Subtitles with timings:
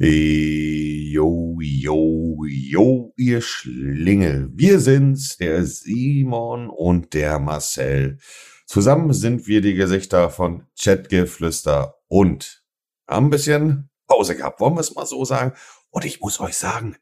[0.00, 4.48] Jo, jo, jo, ihr Schlingel.
[4.54, 8.18] Wir sind's, der Simon und der Marcel.
[8.64, 12.62] Zusammen sind wir die Gesichter von Chatgeflüster und
[13.08, 15.54] haben ein bisschen Pause gehabt, wollen wir es mal so sagen.
[15.90, 16.94] Und ich muss euch sagen,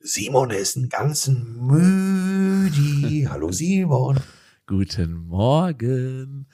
[0.00, 3.30] Simon ist ein ganzen müde.
[3.30, 4.18] Hallo Simon.
[4.66, 6.46] Guten Morgen.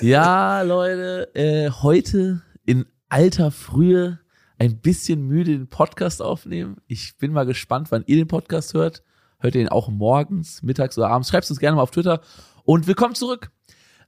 [0.00, 4.19] ja, Leute, äh, heute in alter Frühe
[4.60, 6.76] ein bisschen müde den Podcast aufnehmen.
[6.86, 9.02] Ich bin mal gespannt, wann ihr den Podcast hört.
[9.38, 11.30] Hört ihr ihn auch morgens, mittags oder abends?
[11.30, 12.20] Schreibt es uns gerne mal auf Twitter.
[12.64, 13.50] Und willkommen zurück.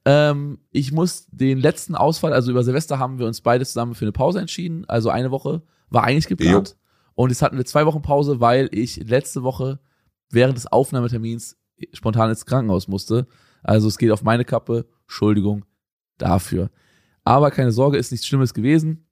[0.05, 4.05] Ähm, ich muss den letzten Ausfall, also über Silvester haben wir uns beide zusammen für
[4.05, 4.85] eine Pause entschieden.
[4.89, 6.69] Also eine Woche war eigentlich geplant.
[6.69, 6.75] Jo.
[7.15, 9.81] Und jetzt hatten wir zwei Wochen Pause, weil ich letzte Woche
[10.29, 11.57] während des Aufnahmetermins
[11.95, 13.27] spontan ins Krankenhaus musste.
[13.63, 14.85] Also es geht auf meine Kappe.
[15.05, 15.65] Entschuldigung
[16.19, 16.71] dafür.
[17.25, 19.07] Aber keine Sorge, ist nichts Schlimmes gewesen.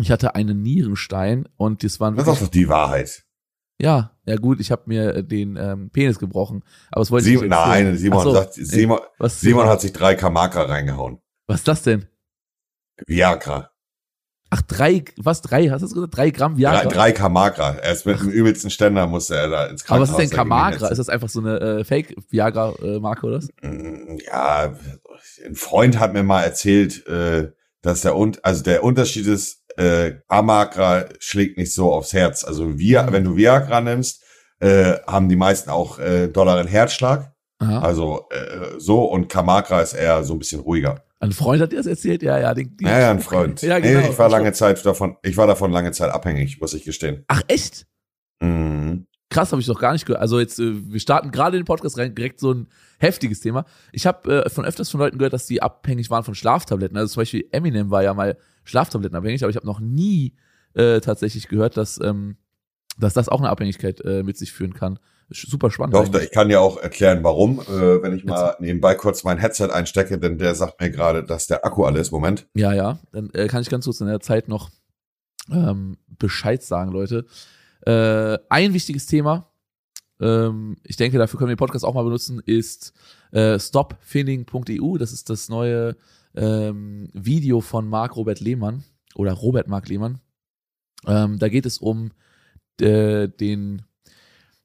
[0.00, 2.16] Ich hatte einen Nierenstein und das waren.
[2.16, 3.24] Das ist doch die Wahrheit.
[3.80, 6.62] Ja, ja gut, ich habe mir den ähm, Penis gebrochen.
[6.90, 9.92] Aber es wollte Simon, ich nicht Nein, Simon so, sagt, Simon, was, Simon hat sich
[9.92, 11.18] drei Kamagra reingehauen.
[11.46, 12.06] Was ist das denn?
[13.06, 13.70] Viagra.
[14.50, 16.16] Ach, drei, was, drei, hast du das gesagt?
[16.16, 16.82] Drei Gramm Viagra?
[16.82, 17.78] Drei, drei Kamagra.
[17.78, 18.20] Erst mit Ach.
[18.22, 20.08] dem übelsten Ständer musste er da ins Krankenhaus.
[20.10, 20.88] Aber was ist denn Kamagra?
[20.88, 23.40] Ist das einfach so eine äh, Fake-Viagra-Marke, oder?
[23.62, 24.74] Mm, ja,
[25.46, 31.04] ein Freund hat mir mal erzählt, äh, dass der, also der Unterschied ist, äh, Kamagra
[31.18, 32.44] schlägt nicht so aufs Herz.
[32.44, 33.12] Also wir, mhm.
[33.12, 34.22] wenn du Viagra nimmst,
[34.60, 37.32] äh, haben die meisten auch äh, dollaren Herzschlag.
[37.58, 37.80] Aha.
[37.80, 41.02] Also äh, so und Kamagra ist eher so ein bisschen ruhiger.
[41.20, 42.22] Ein Freund hat dir das erzählt?
[42.22, 42.54] Ja, ja.
[42.54, 43.60] Den, den ja, ja, ein Freund.
[43.62, 44.00] Ja, genau.
[44.00, 47.24] Nee, ich war lange Zeit davon, ich war davon lange Zeit abhängig, muss ich gestehen.
[47.28, 47.86] Ach, echt?
[48.40, 49.06] Mhm.
[49.28, 50.22] Krass, habe ich doch gar nicht gehört.
[50.22, 53.64] Also jetzt, äh, wir starten gerade in den Podcast rein, direkt so ein heftiges Thema.
[53.92, 56.96] Ich habe äh, von öfters von Leuten gehört, dass die abhängig waren von Schlaftabletten.
[56.96, 60.34] Also zum Beispiel Eminem war ja mal Schlaftabletten abhängig, aber ich habe noch nie
[60.74, 62.36] äh, tatsächlich gehört, dass, ähm,
[62.98, 64.98] dass das auch eine Abhängigkeit äh, mit sich führen kann
[65.30, 65.94] super spannend.
[65.94, 66.24] Doch, eigentlich.
[66.24, 70.18] ich kann ja auch erklären, warum, äh, wenn ich mal nebenbei kurz mein Headset einstecke,
[70.18, 72.10] denn der sagt mir gerade, dass der Akku alle ist.
[72.10, 72.48] Moment.
[72.54, 72.98] Ja, ja.
[73.12, 74.70] Dann äh, kann ich ganz kurz in der Zeit noch
[75.50, 77.26] ähm, Bescheid sagen, Leute.
[77.86, 79.50] Äh, ein wichtiges Thema,
[80.20, 82.92] ähm, ich denke, dafür können wir den Podcast auch mal benutzen, ist
[83.30, 84.98] äh, stopfinding.eu.
[84.98, 85.96] Das ist das neue
[86.34, 90.20] ähm, Video von Marc Robert Lehmann oder Robert Marc Lehmann.
[91.06, 92.12] Ähm, da geht es um
[92.80, 93.82] äh, den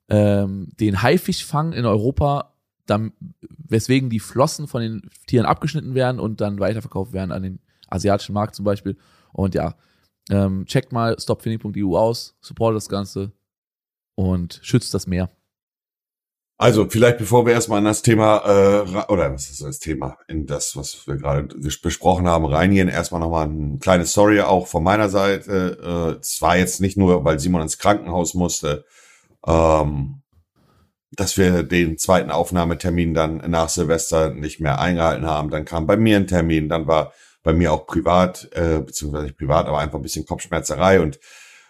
[0.10, 2.54] ähm, den Haifischfang in Europa,
[2.86, 7.60] dann, weswegen die Flossen von den Tieren abgeschnitten werden und dann weiterverkauft werden an den
[7.88, 8.98] asiatischen Markt zum Beispiel.
[9.34, 9.76] Und ja,
[10.30, 13.32] ähm, checkt mal stopfinning.eu aus, support das Ganze
[14.16, 15.30] und schützt das Meer.
[16.58, 20.46] Also vielleicht bevor wir erstmal in das Thema, äh, oder was ist das Thema, in
[20.46, 25.10] das, was wir gerade besprochen haben, reingehen, erstmal nochmal ein kleines Sorry auch von meiner
[25.10, 26.16] Seite.
[26.16, 28.86] Äh, es war jetzt nicht nur, weil Simon ins Krankenhaus musste,
[29.46, 30.22] ähm,
[31.12, 35.50] dass wir den zweiten Aufnahmetermin dann nach Silvester nicht mehr eingehalten haben.
[35.50, 37.12] Dann kam bei mir ein Termin, dann war
[37.44, 41.02] bei mir auch privat, äh, beziehungsweise nicht privat, aber einfach ein bisschen Kopfschmerzerei.
[41.02, 41.20] Und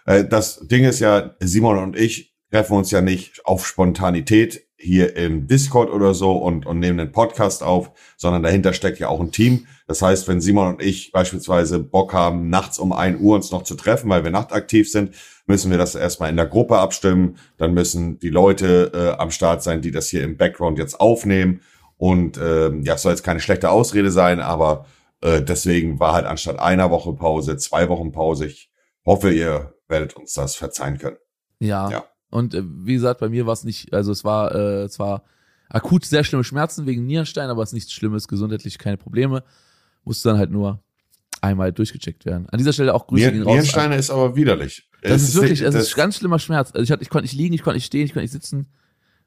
[0.06, 5.16] äh, das Ding ist ja, Simon und ich treffen uns ja nicht auf Spontanität hier
[5.16, 9.20] im Discord oder so und, und nehmen einen Podcast auf, sondern dahinter steckt ja auch
[9.20, 9.68] ein Team.
[9.88, 13.64] Das heißt, wenn Simon und ich beispielsweise Bock haben, nachts um ein Uhr uns noch
[13.64, 15.16] zu treffen, weil wir nachtaktiv sind,
[15.48, 17.38] müssen wir das erstmal in der Gruppe abstimmen.
[17.58, 21.62] Dann müssen die Leute äh, am Start sein, die das hier im Background jetzt aufnehmen.
[21.98, 24.86] Und äh, ja, soll jetzt keine schlechte Ausrede sein, aber
[25.22, 28.48] äh, deswegen war halt anstatt einer Woche Pause zwei Wochen Pause.
[28.48, 28.70] Ich
[29.06, 31.18] hoffe, ihr werdet uns das verzeihen können.
[31.60, 31.90] Ja.
[31.90, 32.04] ja.
[32.36, 35.24] Und äh, wie gesagt, bei mir war es nicht, also es war äh, zwar
[35.70, 39.42] akut sehr schlimme Schmerzen wegen Nierenstein, aber es ist nichts Schlimmes, gesundheitlich keine Probleme.
[40.04, 40.84] Musste dann halt nur
[41.40, 42.48] einmal durchgecheckt werden.
[42.50, 43.54] An dieser Stelle auch Grüße Nier, raus.
[43.54, 44.90] Nierensteine ist aber widerlich.
[45.02, 46.72] Das es ist wirklich, es ist ganz schlimmer Schmerz.
[46.74, 48.68] Also ich, hatte, ich konnte nicht liegen, ich konnte nicht stehen, ich konnte nicht sitzen.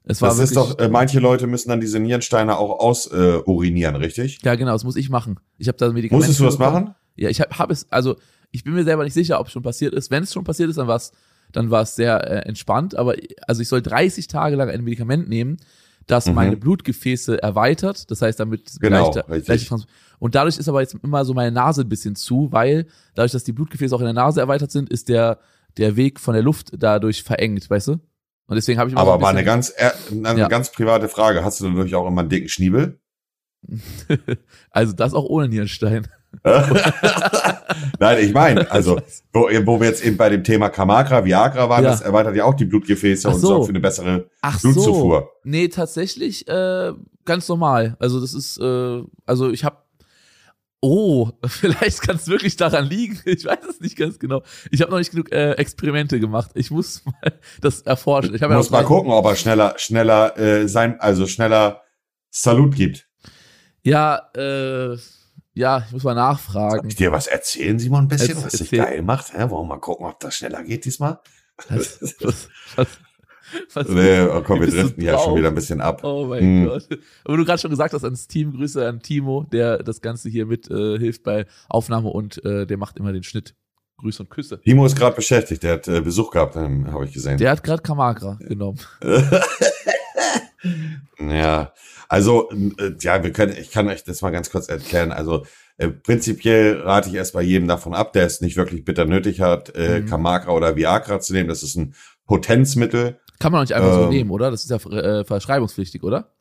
[0.05, 3.95] Es war das wirklich, ist doch, äh, manche Leute müssen dann diese Nierensteine auch ausurinieren,
[3.95, 4.41] äh, richtig?
[4.43, 5.41] Ja, genau, das muss ich machen.
[5.57, 6.27] Ich habe da Medikamente.
[6.27, 6.95] Musstest du das machen?
[7.17, 8.17] Ja, ich habe hab es, also
[8.51, 10.11] ich bin mir selber nicht sicher, ob es schon passiert ist.
[10.11, 11.13] Wenn es schon passiert ist, dann war es
[11.53, 12.97] dann war es sehr äh, entspannt.
[12.97, 13.15] Aber
[13.47, 15.59] also ich soll 30 Tage lang ein Medikament nehmen,
[16.07, 16.35] das mhm.
[16.35, 18.11] meine Blutgefäße erweitert.
[18.11, 19.79] Das heißt, damit genau, leichter, leichter
[20.19, 23.45] und dadurch ist aber jetzt immer so meine Nase ein bisschen zu, weil dadurch, dass
[23.45, 25.39] die Blutgefäße auch in der Nase erweitert sind, ist der
[25.77, 27.93] der Weg von der Luft dadurch verengt, weißt du?
[27.93, 29.73] Und deswegen habe ich immer Aber so ein mal eine ganz
[30.11, 30.49] eine ja.
[30.49, 32.99] ganz private Frage, hast du dadurch auch immer einen dicken Schniebel?
[34.71, 36.09] also das auch ohne Nierenstein.
[37.99, 39.01] Nein, ich meine, also
[39.33, 41.91] wo, wo wir jetzt eben bei dem Thema Kamagra, Viagra waren, ja.
[41.91, 43.29] das erweitert ja auch die Blutgefäße so.
[43.31, 45.21] und sorgt für eine bessere Ach Blutzufuhr.
[45.21, 45.29] So.
[45.45, 46.93] Nee, tatsächlich äh,
[47.25, 47.97] ganz normal.
[47.99, 49.79] Also das ist, äh, also ich habe
[50.81, 53.19] Oh, vielleicht kann es wirklich daran liegen.
[53.25, 54.43] Ich weiß es nicht ganz genau.
[54.71, 56.53] Ich habe noch nicht genug äh, Experimente gemacht.
[56.55, 58.35] Ich muss mal das erforschen.
[58.35, 61.83] Ich muss ja mal gucken, ob er schneller, schneller äh, sein, also schneller
[62.31, 63.09] Salut gibt.
[63.83, 64.97] Ja, äh,
[65.59, 66.83] ja, ich muss mal nachfragen.
[66.83, 69.33] Soll ich dir was erzählen, Simon, ein bisschen, Erz was dich geil macht?
[69.33, 69.51] Hä?
[69.51, 71.19] Wollen wir mal gucken, ob das schneller geht diesmal?
[71.69, 72.87] Was, was, was,
[73.75, 76.05] was, nee, oh komm, wir driften ja schon wieder ein bisschen ab.
[76.05, 76.67] Oh mein hm.
[76.67, 76.89] Gott.
[77.25, 80.47] Aber du gerade schon gesagt hast ans Team, Grüße an Timo, der das Ganze hier
[80.47, 83.55] mit äh, hilft bei Aufnahme und äh, der macht immer den Schnitt.
[83.97, 84.61] Grüße und Küsse.
[84.61, 87.37] Timo ist gerade beschäftigt, der hat äh, Besuch gehabt, ähm, habe ich gesehen.
[87.37, 88.79] Der hat gerade Kamagra genommen.
[91.19, 91.73] ja,
[92.09, 95.13] also äh, ja, wir können, ich kann euch das mal ganz kurz erklären.
[95.13, 95.45] Also
[95.77, 99.41] äh, prinzipiell rate ich erst bei jedem davon ab, der es nicht wirklich bitter nötig
[99.41, 100.07] hat, äh, mhm.
[100.07, 101.49] Kamagra oder Viagra zu nehmen.
[101.49, 101.95] Das ist ein
[102.27, 103.21] Potenzmittel.
[103.39, 104.51] Kann man auch nicht einfach ähm, so nehmen, oder?
[104.51, 106.35] Das ist ja äh, verschreibungspflichtig, oder?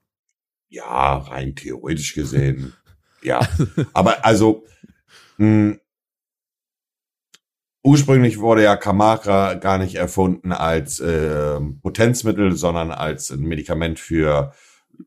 [0.69, 2.73] Ja, rein theoretisch gesehen.
[3.21, 3.47] ja.
[3.93, 4.65] Aber also,
[5.37, 5.79] mh, hm,
[7.87, 14.51] ursprünglich wurde ja Kamagra gar nicht erfunden als äh, Potenzmittel, sondern als ein Medikament für,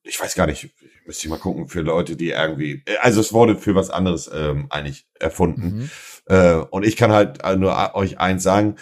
[0.02, 0.74] ich weiß gar nicht,
[1.04, 4.66] müsste ich mal gucken, für Leute, die irgendwie, also es wurde für was anderes ähm,
[4.70, 5.76] eigentlich erfunden.
[5.76, 5.90] Mhm.
[6.34, 8.76] Äh, und ich kann halt nur euch eins sagen,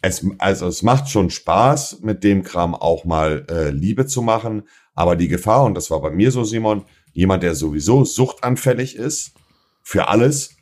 [0.00, 4.66] es, also es macht schon Spaß, mit dem Kram auch mal äh, Liebe zu machen,
[4.94, 9.34] aber die Gefahr, und das war bei mir so, Simon, jemand, der sowieso suchtanfällig ist
[9.82, 10.56] für alles,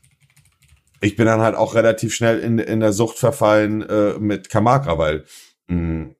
[1.00, 4.98] ich bin dann halt auch relativ schnell in, in der Sucht verfallen äh, mit Kamagra,
[4.98, 5.24] weil
[5.68, 6.16] mh, mm,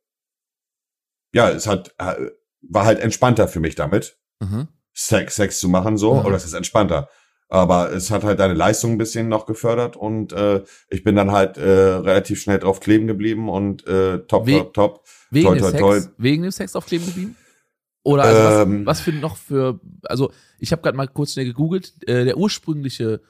[1.33, 2.31] ja, es hat äh,
[2.63, 4.69] war halt entspannter für mich damit, mhm.
[4.93, 6.27] Sex, Sex zu machen so, mhm.
[6.27, 7.09] oder es ist entspannter.
[7.49, 11.33] Aber es hat halt deine Leistung ein bisschen noch gefördert und äh, ich bin dann
[11.33, 15.05] halt äh, relativ schnell drauf kleben geblieben und äh, top, We top, top.
[15.31, 16.01] Wegen, toi, toi, toi.
[16.01, 17.37] Sex, wegen dem Sex drauf kleben geblieben?
[18.05, 20.31] Oder also ähm, was, was für noch für, also
[20.61, 23.21] ich habe gerade mal kurz schnell gegoogelt, äh, der ursprüngliche,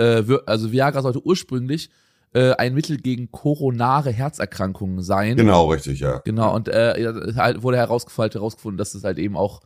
[0.00, 1.90] äh, also Viagra sollte ursprünglich
[2.32, 5.36] äh, ein Mittel gegen koronare Herzerkrankungen sein.
[5.36, 6.18] Genau, richtig, ja.
[6.24, 9.60] Genau, und äh, halt wurde herausgefallen, herausgefunden, dass es halt eben auch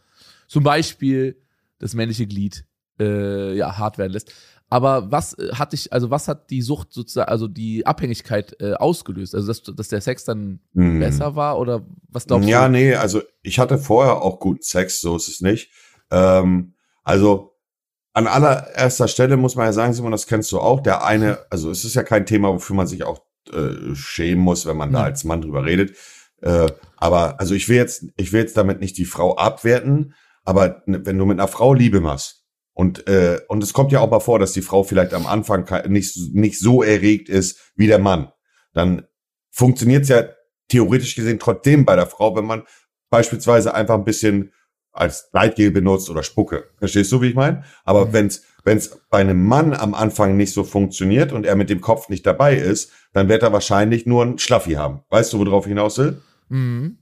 [0.48, 1.40] zum Beispiel
[1.78, 2.64] das männliche Glied
[2.98, 4.32] äh, ja, hart werden lässt.
[4.70, 8.74] Aber was äh, hat dich, also was hat die Sucht sozusagen, also die Abhängigkeit äh,
[8.74, 9.34] ausgelöst?
[9.34, 11.00] Also dass, dass der Sex dann hm.
[11.00, 12.62] besser war oder was glaubst ja, du?
[12.64, 15.70] Ja, nee, also ich hatte vorher auch guten Sex, so ist es nicht.
[16.10, 17.53] Ähm, also
[18.14, 20.80] an allererster Stelle muss man ja sagen, Simon, das kennst du auch.
[20.80, 23.20] Der eine, also es ist ja kein Thema, wofür man sich auch
[23.52, 25.96] äh, schämen muss, wenn man da als Mann drüber redet.
[26.40, 30.14] Äh, aber also ich will jetzt, ich will jetzt damit nicht die Frau abwerten,
[30.44, 32.44] aber wenn du mit einer Frau Liebe machst,
[32.74, 35.64] und, äh, und es kommt ja auch mal vor, dass die Frau vielleicht am Anfang
[35.88, 38.32] nicht, nicht so erregt ist wie der Mann.
[38.72, 39.06] Dann
[39.50, 40.24] funktioniert es ja
[40.68, 42.64] theoretisch gesehen trotzdem bei der Frau, wenn man
[43.10, 44.52] beispielsweise einfach ein bisschen
[44.94, 46.64] als Leitgel benutzt oder Spucke.
[46.78, 47.64] Verstehst du, wie ich meine?
[47.84, 48.12] Aber mhm.
[48.12, 52.08] wenn's wenn's bei einem Mann am Anfang nicht so funktioniert und er mit dem Kopf
[52.08, 55.02] nicht dabei ist, dann wird er wahrscheinlich nur ein Schlaffi haben.
[55.10, 56.20] Weißt du, worauf ich hinaus will?
[56.48, 56.98] Mhm.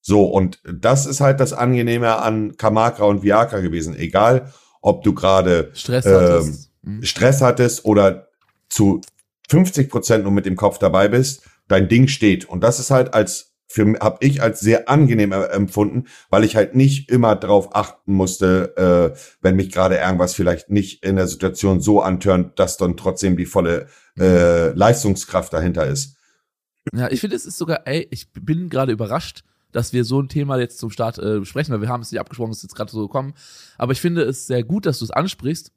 [0.00, 3.96] So, und das ist halt das Angenehme an Kamagra und Viagra gewesen.
[3.96, 6.70] Egal, ob du gerade Stress, hattest.
[6.86, 8.28] Ähm, Stress hattest oder
[8.68, 9.00] zu
[9.48, 12.44] 50 Prozent nur mit dem Kopf dabei bist, dein Ding steht.
[12.44, 16.76] Und das ist halt als für habe ich als sehr angenehm empfunden, weil ich halt
[16.76, 21.80] nicht immer darauf achten musste, äh, wenn mich gerade irgendwas vielleicht nicht in der Situation
[21.80, 26.16] so antörnt, dass dann trotzdem die volle äh, Leistungskraft dahinter ist.
[26.92, 30.28] Ja, ich finde, es ist sogar, ey, ich bin gerade überrascht, dass wir so ein
[30.28, 32.76] Thema jetzt zum Start äh, besprechen, weil wir haben es nicht abgesprochen, es ist jetzt
[32.76, 33.34] gerade so gekommen.
[33.76, 35.72] Aber ich finde es sehr gut, dass du es ansprichst.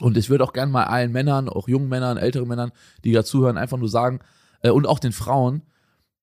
[0.00, 2.72] Und ich würde auch gerne mal allen Männern, auch jungen Männern, älteren Männern,
[3.04, 4.18] die gerade zuhören, einfach nur sagen,
[4.62, 5.62] äh, und auch den Frauen,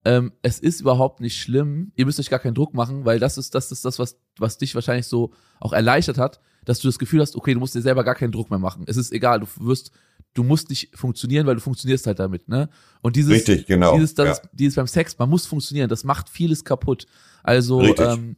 [0.06, 1.92] ähm, es ist überhaupt nicht schlimm.
[1.96, 4.58] Ihr müsst euch gar keinen Druck machen, weil das ist das, ist das was, was
[4.58, 7.82] dich wahrscheinlich so auch erleichtert hat, dass du das Gefühl hast, okay, du musst dir
[7.82, 8.86] selber gar keinen Druck mehr machen.
[8.88, 9.92] Es ist egal, du wirst
[10.36, 12.70] du musst nicht funktionieren, weil du funktionierst halt damit, ne?
[13.02, 14.50] Und dieses, Richtig, genau, dieses, das, ja.
[14.52, 17.08] dieses beim Sex, man muss funktionieren, das macht vieles kaputt.
[17.42, 18.36] Also, ähm,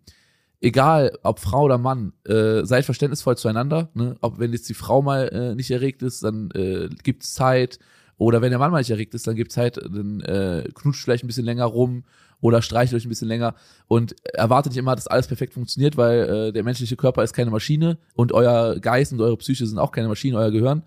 [0.62, 4.16] egal, ob Frau oder Mann, äh, seid verständnisvoll zueinander, ne?
[4.22, 7.80] Ob wenn jetzt die Frau mal äh, nicht erregt ist, dann äh, gibt's Zeit.
[8.18, 11.24] Oder wenn der Mann mal nicht erregt ist, dann gibt's Zeit, dann äh, knutscht vielleicht
[11.24, 12.04] ein bisschen länger rum
[12.42, 13.56] oder streichelt euch ein bisschen länger
[13.88, 17.52] und erwartet nicht immer, dass alles perfekt funktioniert, weil äh, der menschliche Körper ist keine
[17.52, 20.84] Maschine und euer Geist und eure Psyche sind auch keine Maschine, euer Gehirn.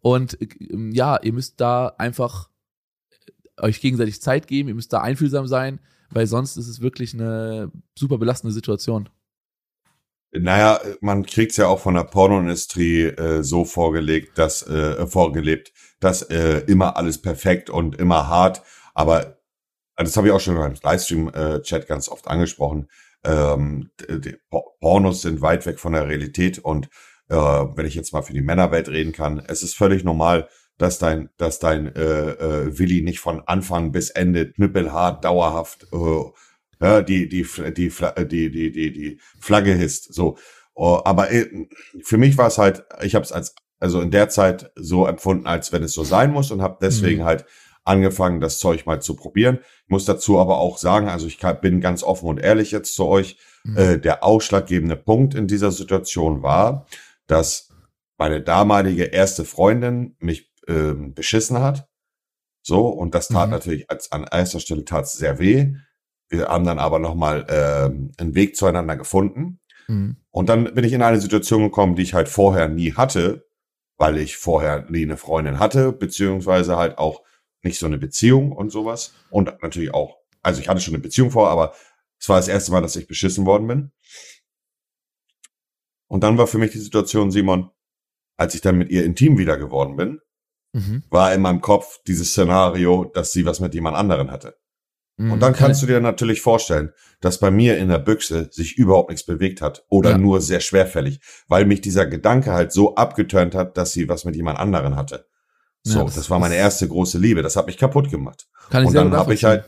[0.00, 0.38] Und
[0.70, 2.50] ähm, ja, ihr müsst da einfach
[3.58, 5.80] äh, euch gegenseitig Zeit geben, ihr müsst da einfühlsam sein,
[6.10, 9.08] weil sonst ist es wirklich eine super belastende Situation.
[10.32, 16.22] Naja, man kriegt's ja auch von der Pornoindustrie äh, so vorgelegt, dass äh, vorgelebt, dass
[16.22, 18.62] äh, immer alles perfekt und immer hart.
[18.94, 19.38] Aber
[19.96, 22.88] also das habe ich auch schon im Livestream-Chat äh, ganz oft angesprochen.
[23.24, 23.90] Ähm,
[24.80, 26.88] Pornos sind weit weg von der Realität und
[27.28, 30.48] äh, wenn ich jetzt mal für die Männerwelt reden kann, es ist völlig normal,
[30.78, 36.22] dass dein, dass dein äh, äh, Willi nicht von Anfang bis Ende knüppelhart, dauerhaft äh,
[36.80, 40.12] ja, die, die, die, die, die, die, die Flagge hisst.
[40.12, 40.36] So.
[40.74, 41.48] Oh, aber äh,
[42.02, 45.46] für mich war es halt, ich habe es als, also in der Zeit so empfunden,
[45.46, 47.26] als wenn es so sein muss und habe deswegen mhm.
[47.26, 47.44] halt
[47.84, 49.60] angefangen, das Zeug mal zu probieren.
[49.84, 53.06] Ich muss dazu aber auch sagen, also ich bin ganz offen und ehrlich jetzt zu
[53.06, 53.76] euch, mhm.
[53.76, 56.86] äh, der ausschlaggebende Punkt in dieser Situation war,
[57.26, 57.72] dass
[58.18, 61.88] meine damalige erste Freundin mich ähm, beschissen hat.
[62.62, 63.52] So, und das tat mhm.
[63.52, 65.74] natürlich als an erster Stelle tat sehr weh.
[66.28, 69.60] Wir haben dann aber nochmal ähm, einen Weg zueinander gefunden.
[69.86, 70.16] Mhm.
[70.30, 73.45] Und dann bin ich in eine Situation gekommen, die ich halt vorher nie hatte,
[73.96, 77.22] weil ich vorher nie eine Freundin hatte, beziehungsweise halt auch
[77.62, 79.14] nicht so eine Beziehung und sowas.
[79.30, 81.74] Und natürlich auch, also ich hatte schon eine Beziehung vor, aber
[82.18, 83.92] es war das erste Mal, dass ich beschissen worden bin.
[86.08, 87.70] Und dann war für mich die Situation, Simon,
[88.36, 90.20] als ich dann mit ihr intim wieder geworden bin,
[90.72, 91.02] mhm.
[91.10, 94.56] war in meinem Kopf dieses Szenario, dass sie was mit jemand anderen hatte.
[95.16, 95.32] Mhm.
[95.32, 99.10] Und dann kannst du dir natürlich vorstellen, dass bei mir in der Büchse sich überhaupt
[99.10, 100.18] nichts bewegt hat oder ja.
[100.18, 104.36] nur sehr schwerfällig, weil mich dieser Gedanke halt so abgeturnt hat, dass sie was mit
[104.36, 105.26] jemand anderen hatte.
[105.82, 107.42] So, ja, das, das, war meine erste große Liebe.
[107.42, 108.48] Das hat mich kaputt gemacht.
[108.70, 109.64] Kann ich und dann habe ich halt,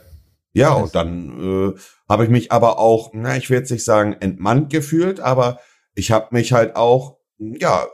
[0.51, 1.79] ja, und dann äh,
[2.09, 5.59] habe ich mich aber auch, na, ich will jetzt nicht sagen entmannt gefühlt, aber
[5.95, 7.87] ich habe mich halt auch, ja,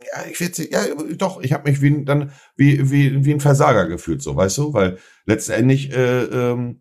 [0.00, 0.82] ja, ich will ja,
[1.16, 4.72] doch, ich habe mich wie dann wie wie wie ein Versager gefühlt, so, weißt du,
[4.72, 6.80] weil letztendlich äh, ähm,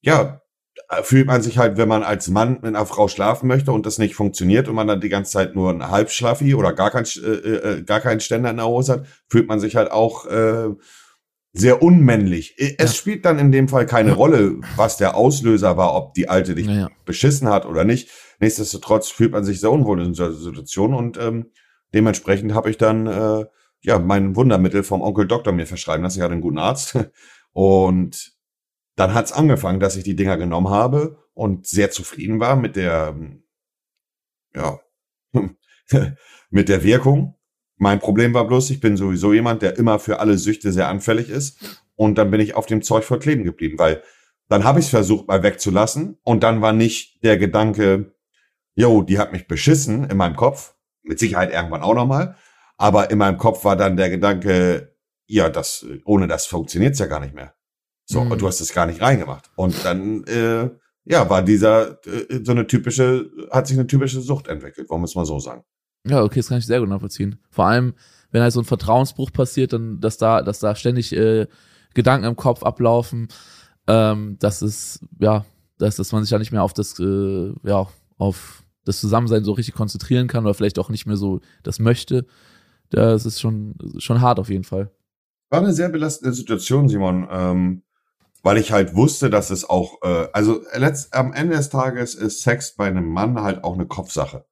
[0.00, 0.40] ja
[1.02, 3.98] fühlt man sich halt, wenn man als Mann mit einer Frau schlafen möchte und das
[3.98, 7.28] nicht funktioniert und man dann die ganze Zeit nur ein Halbschlaffi oder gar kein äh,
[7.28, 10.70] äh, gar keinen Ständer in der Hose hat, fühlt man sich halt auch äh,
[11.52, 12.54] sehr unmännlich.
[12.58, 12.96] Es ja.
[12.96, 16.66] spielt dann in dem Fall keine Rolle, was der Auslöser war, ob die Alte dich
[16.66, 16.88] ja.
[17.04, 18.10] beschissen hat oder nicht.
[18.38, 21.50] Nichtsdestotrotz fühlt man sich sehr unwohl in dieser Situation und ähm,
[21.94, 23.46] Dementsprechend habe ich dann äh,
[23.80, 26.18] ja mein Wundermittel vom Onkel Doktor mir verschreiben lassen.
[26.18, 26.98] Ich hatte einen guten Arzt.
[27.52, 28.32] Und
[28.96, 33.16] dann hat's angefangen, dass ich die Dinger genommen habe und sehr zufrieden war mit der
[34.54, 34.80] ja
[36.50, 37.36] mit der Wirkung.
[37.76, 41.28] Mein Problem war bloß, ich bin sowieso jemand, der immer für alle Süchte sehr anfällig
[41.28, 41.80] ist.
[41.94, 44.02] Und dann bin ich auf dem Zeug voll kleben geblieben, weil
[44.48, 46.18] dann habe ich es versucht, mal wegzulassen.
[46.24, 48.16] Und dann war nicht der Gedanke,
[48.74, 50.74] yo, die hat mich beschissen in meinem Kopf,
[51.08, 52.36] mit Sicherheit irgendwann auch nochmal.
[52.76, 54.94] Aber in meinem Kopf war dann der Gedanke,
[55.26, 57.54] ja, das, ohne das funktioniert's ja gar nicht mehr.
[58.04, 58.32] So, mhm.
[58.32, 59.50] und du hast es gar nicht reingemacht.
[59.56, 60.70] Und dann, äh,
[61.04, 65.06] ja, war dieser, äh, so eine typische, hat sich eine typische Sucht entwickelt, wollen wir
[65.06, 65.64] es mal so sagen.
[66.06, 67.40] Ja, okay, das kann ich sehr gut nachvollziehen.
[67.50, 67.94] Vor allem,
[68.30, 71.46] wenn halt so ein Vertrauensbruch passiert, dann, dass da, dass da ständig äh,
[71.94, 73.28] Gedanken im Kopf ablaufen,
[73.86, 75.44] ähm, dass es, ja,
[75.78, 79.52] dass, dass man sich ja nicht mehr auf das, äh, ja, auf das Zusammensein so
[79.52, 82.26] richtig konzentrieren kann oder vielleicht auch nicht mehr so das möchte.
[82.90, 84.90] Das ist schon, schon hart auf jeden Fall.
[85.50, 87.82] War eine sehr belastende Situation, Simon, ähm,
[88.42, 92.42] weil ich halt wusste, dass es auch, äh, also letzt, am Ende des Tages ist
[92.42, 94.46] Sex bei einem Mann halt auch eine Kopfsache.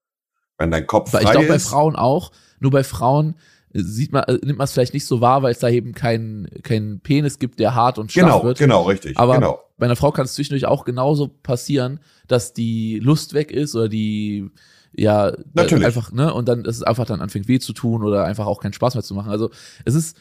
[0.59, 3.37] Wenn dein Kopf frei ich glaube bei Frauen auch, nur bei Frauen
[3.83, 6.49] sieht man, äh, nimmt man es vielleicht nicht so wahr, weil es da eben keinen
[6.62, 8.59] keinen Penis gibt, der hart und schlaff genau, wird.
[8.59, 9.16] Genau, richtig.
[9.18, 9.61] Aber genau.
[9.76, 13.88] bei einer Frau kann es zwischendurch auch genauso passieren, dass die Lust weg ist oder
[13.88, 14.50] die
[14.92, 15.85] ja Natürlich.
[15.85, 18.61] einfach ne und dann dass es einfach dann anfängt weh zu tun oder einfach auch
[18.61, 19.30] keinen Spaß mehr zu machen.
[19.30, 19.50] Also
[19.85, 20.16] es ist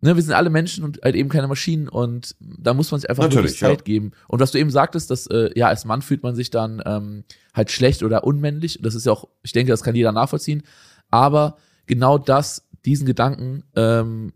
[0.00, 3.10] ne, wir sind alle Menschen und halt eben keine Maschinen und da muss man sich
[3.10, 3.84] einfach wirklich Zeit ja.
[3.84, 4.12] geben.
[4.28, 7.24] Und was du eben sagtest, dass äh, ja als Mann fühlt man sich dann ähm,
[7.54, 8.78] halt schlecht oder unmännlich.
[8.82, 10.62] Das ist ja auch, ich denke, das kann jeder nachvollziehen.
[11.10, 11.56] Aber
[11.86, 14.32] genau das diesen Gedanken ähm,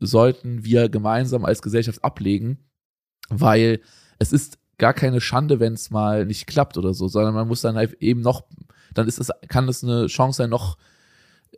[0.00, 2.58] sollten wir gemeinsam als Gesellschaft ablegen,
[3.28, 3.80] weil
[4.18, 7.60] es ist gar keine Schande, wenn es mal nicht klappt oder so, sondern man muss
[7.60, 8.44] dann halt eben noch,
[8.92, 10.76] dann ist es, kann es eine Chance sein, noch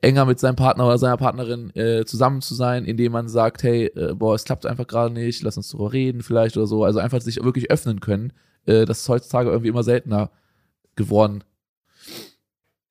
[0.02, 3.87] enger mit seinem Partner oder seiner Partnerin äh, zusammen zu sein, indem man sagt, hey,
[3.87, 6.85] äh, boah, es klappt einfach gerade nicht, lass uns darüber reden vielleicht oder so.
[6.85, 8.33] Also einfach sich wirklich öffnen können.
[8.66, 10.31] Äh, das ist heutzutage irgendwie immer seltener
[10.97, 11.45] geworden.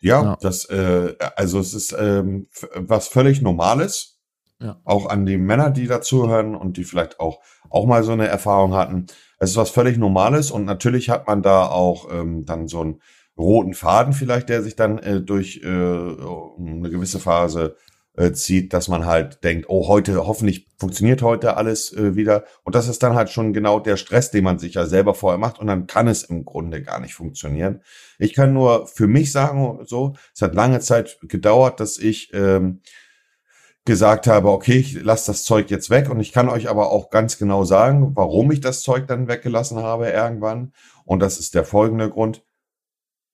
[0.05, 0.37] Ja, ja.
[0.39, 4.21] das, äh, also es ist ähm, was völlig Normales.
[4.61, 4.79] Ja.
[4.85, 8.73] Auch an die Männer, die dazuhören und die vielleicht auch, auch mal so eine Erfahrung
[8.73, 9.07] hatten.
[9.39, 13.01] Es ist was völlig Normales und natürlich hat man da auch ähm, dann so einen
[13.35, 17.75] roten Faden vielleicht, der sich dann äh, durch äh, eine gewisse Phase
[18.17, 22.45] äh, zieht, dass man halt denkt, oh, heute, hoffentlich funktioniert heute alles äh, wieder.
[22.63, 25.37] Und das ist dann halt schon genau der Stress, den man sich ja selber vorher
[25.37, 27.81] macht und dann kann es im Grunde gar nicht funktionieren.
[28.17, 32.81] Ich kann nur für mich sagen, so, es hat lange Zeit gedauert, dass ich ähm,
[33.85, 37.11] gesagt habe, okay, ich lasse das Zeug jetzt weg und ich kann euch aber auch
[37.11, 40.73] ganz genau sagen, warum ich das Zeug dann weggelassen habe irgendwann.
[41.05, 42.43] Und das ist der folgende Grund.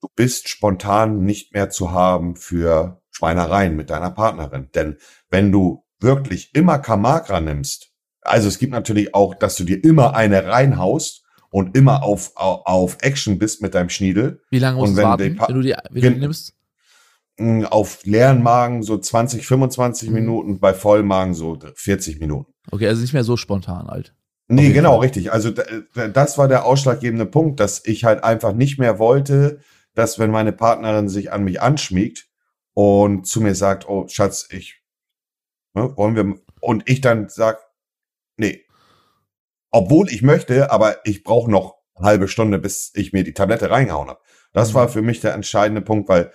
[0.01, 4.69] Du bist spontan nicht mehr zu haben für Schweinereien mit deiner Partnerin.
[4.73, 4.97] Denn
[5.29, 10.15] wenn du wirklich immer Kamagra nimmst, also es gibt natürlich auch, dass du dir immer
[10.15, 14.41] eine reinhaust und immer auf, auf, auf Action bist mit deinem Schniedel.
[14.49, 16.53] Wie lange musst Und du wenn warten, wenn du die, wenn du die nimmst?
[17.37, 20.15] mh, auf leeren Magen so 20, 25 Mhm.
[20.15, 22.51] Minuten, bei Vollmagen so 40 Minuten.
[22.71, 24.15] Okay, also nicht mehr so spontan halt.
[24.47, 25.31] Nee, jeden genau, richtig.
[25.31, 25.51] Also
[26.13, 29.59] das war der ausschlaggebende Punkt, dass ich halt einfach nicht mehr wollte,
[29.93, 32.27] dass wenn meine Partnerin sich an mich anschmiegt
[32.81, 34.81] und zu mir sagt, oh Schatz, ich
[35.75, 37.59] ne, wollen wir und ich dann sag,
[38.37, 38.65] nee.
[39.71, 43.69] Obwohl ich möchte, aber ich brauche noch eine halbe Stunde, bis ich mir die Tablette
[43.69, 44.19] reingehauen habe.
[44.53, 44.73] Das Mhm.
[44.75, 46.31] war für mich der entscheidende Punkt, weil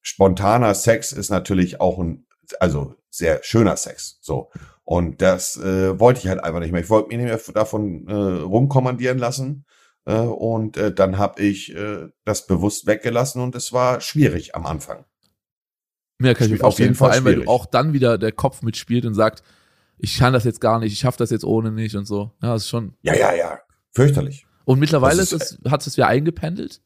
[0.00, 2.26] spontaner Sex ist natürlich auch ein,
[2.58, 4.18] also sehr schöner Sex.
[4.22, 4.50] So.
[4.84, 6.80] Und das äh, wollte ich halt einfach nicht mehr.
[6.82, 9.66] Ich wollte mich nicht mehr davon äh, rumkommandieren lassen.
[10.06, 14.66] Äh, und äh, dann habe ich äh, das bewusst weggelassen und es war schwierig am
[14.66, 15.04] Anfang.
[16.20, 16.86] Ja, kann ich mir Auf vorstellen.
[16.88, 17.48] jeden Vor Fall allem, weil du schwierig.
[17.48, 19.42] auch dann wieder der Kopf mitspielt und sagt,
[19.98, 22.32] ich kann das jetzt gar nicht, ich schaffe das jetzt ohne nicht und so.
[22.42, 22.94] Ja, das ist schon.
[23.02, 23.58] Ja, ja, ja.
[23.92, 24.46] Fürchterlich.
[24.64, 26.80] Und mittlerweile ist ist, es, hat es wieder eingependelt?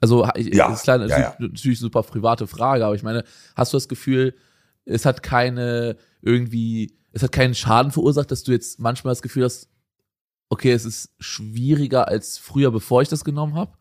[0.00, 1.36] Also, Ja, das ist klar, ja, natürlich, ja.
[1.38, 3.24] natürlich super private Frage, aber ich meine,
[3.56, 4.34] hast du das Gefühl,
[4.84, 9.44] es hat keine irgendwie, es hat keinen Schaden verursacht, dass du jetzt manchmal das Gefühl
[9.44, 9.68] hast,
[10.50, 13.72] okay, es ist schwieriger als früher, bevor ich das genommen habe?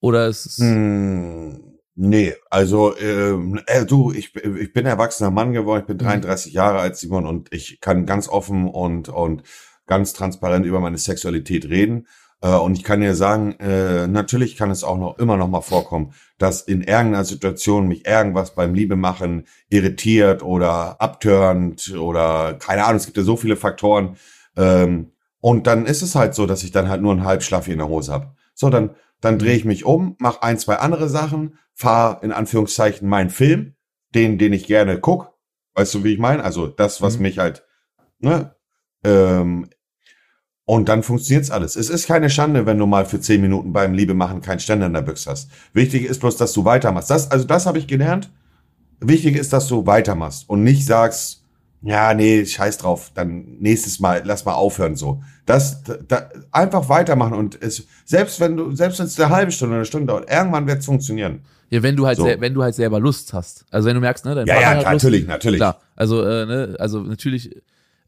[0.00, 5.80] Oder es ist, Hm, nee, also ähm, äh, du, ich, ich bin erwachsener Mann geworden,
[5.82, 6.10] ich bin Mhm.
[6.22, 9.42] 33 Jahre alt, Simon, und ich kann ganz offen und, und
[9.86, 12.06] ganz transparent über meine Sexualität reden.
[12.40, 15.60] Äh, und ich kann dir sagen, äh, natürlich kann es auch noch immer noch mal
[15.60, 22.98] vorkommen, dass in irgendeiner Situation mich irgendwas beim Liebemachen irritiert oder abturnt oder keine Ahnung,
[22.98, 24.16] es gibt ja so viele Faktoren.
[24.56, 27.78] Ähm, und dann ist es halt so, dass ich dann halt nur einen Halbschlaffi in
[27.78, 28.34] der Hose habe.
[28.54, 28.90] So, dann,
[29.20, 33.74] dann drehe ich mich um, mache ein, zwei andere Sachen, fahre in Anführungszeichen meinen Film,
[34.14, 35.32] den, den ich gerne guck.
[35.74, 36.42] Weißt du, wie ich meine?
[36.44, 37.22] Also das, was Mhm.
[37.22, 37.64] mich halt,
[38.18, 38.54] ne?
[39.04, 39.68] Ähm,
[40.64, 41.76] und dann funktioniert's alles.
[41.76, 44.86] Es ist keine Schande, wenn du mal für zehn Minuten beim Liebe machen keinen Ständer
[44.86, 45.50] in der Büchse hast.
[45.72, 47.08] Wichtig ist bloß, dass du weitermachst.
[47.10, 48.30] Das, also das habe ich gelernt.
[49.00, 51.37] Wichtig ist, dass du weitermachst und nicht sagst,
[51.82, 55.22] ja, nee, scheiß drauf, dann nächstes Mal, lass mal aufhören so.
[55.46, 59.72] Das, da, einfach weitermachen und es, selbst wenn du, selbst wenn es eine halbe Stunde
[59.72, 61.40] oder eine Stunde dauert, irgendwann wird's funktionieren.
[61.70, 62.24] ja, wenn du halt, so.
[62.24, 63.64] wenn du halt selber Lust hast.
[63.70, 65.58] Also wenn du merkst, ne, dein Ja, Partner ja, hat klar, Lust, natürlich, natürlich.
[65.58, 67.56] Klar, also äh, ne, also natürlich,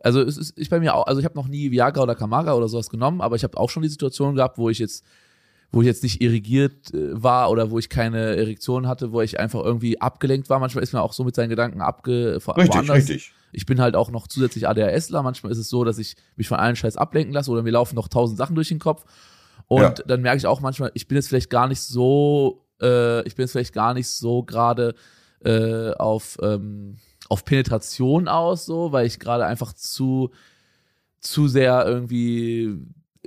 [0.00, 2.54] also es ist ich bei mir auch, also ich habe noch nie Viagra oder Kamaga
[2.54, 5.04] oder sowas genommen, aber ich habe auch schon die Situation gehabt, wo ich jetzt,
[5.72, 9.38] wo ich jetzt nicht irrigiert äh, war oder wo ich keine Erektion hatte, wo ich
[9.38, 10.58] einfach irgendwie abgelenkt war.
[10.58, 12.96] Manchmal ist man auch so mit seinen Gedanken abge Richtig, woanders.
[12.96, 13.32] richtig.
[13.52, 15.22] Ich bin halt auch noch zusätzlich ADHSler.
[15.22, 17.94] Manchmal ist es so, dass ich mich von allen Scheiß ablenken lasse oder mir laufen
[17.96, 19.04] noch tausend Sachen durch den Kopf.
[19.66, 19.90] Und Ja.
[19.90, 23.44] dann merke ich auch manchmal, ich bin jetzt vielleicht gar nicht so, äh, ich bin
[23.44, 24.94] jetzt vielleicht gar nicht so gerade
[25.44, 26.96] äh, auf, ähm,
[27.28, 30.30] auf Penetration aus, so, weil ich gerade einfach zu,
[31.20, 32.78] zu sehr irgendwie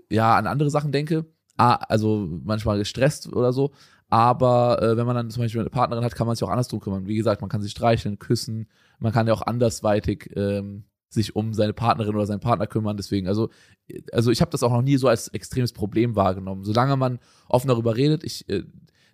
[0.10, 1.26] ja an andere Sachen denke.
[1.58, 3.72] Ah, also manchmal gestresst oder so.
[4.10, 6.68] Aber äh, wenn man dann zum Beispiel eine Partnerin hat, kann man sich auch anders
[6.68, 7.08] drum kümmern.
[7.08, 8.68] Wie gesagt, man kann sich streicheln, küssen,
[9.04, 12.98] man kann ja auch andersweitig ähm, sich um seine Partnerin oder seinen Partner kümmern.
[12.98, 13.50] Deswegen, also,
[14.12, 16.64] also ich habe das auch noch nie so als extremes Problem wahrgenommen.
[16.64, 18.64] Solange man offen darüber redet, ich, äh,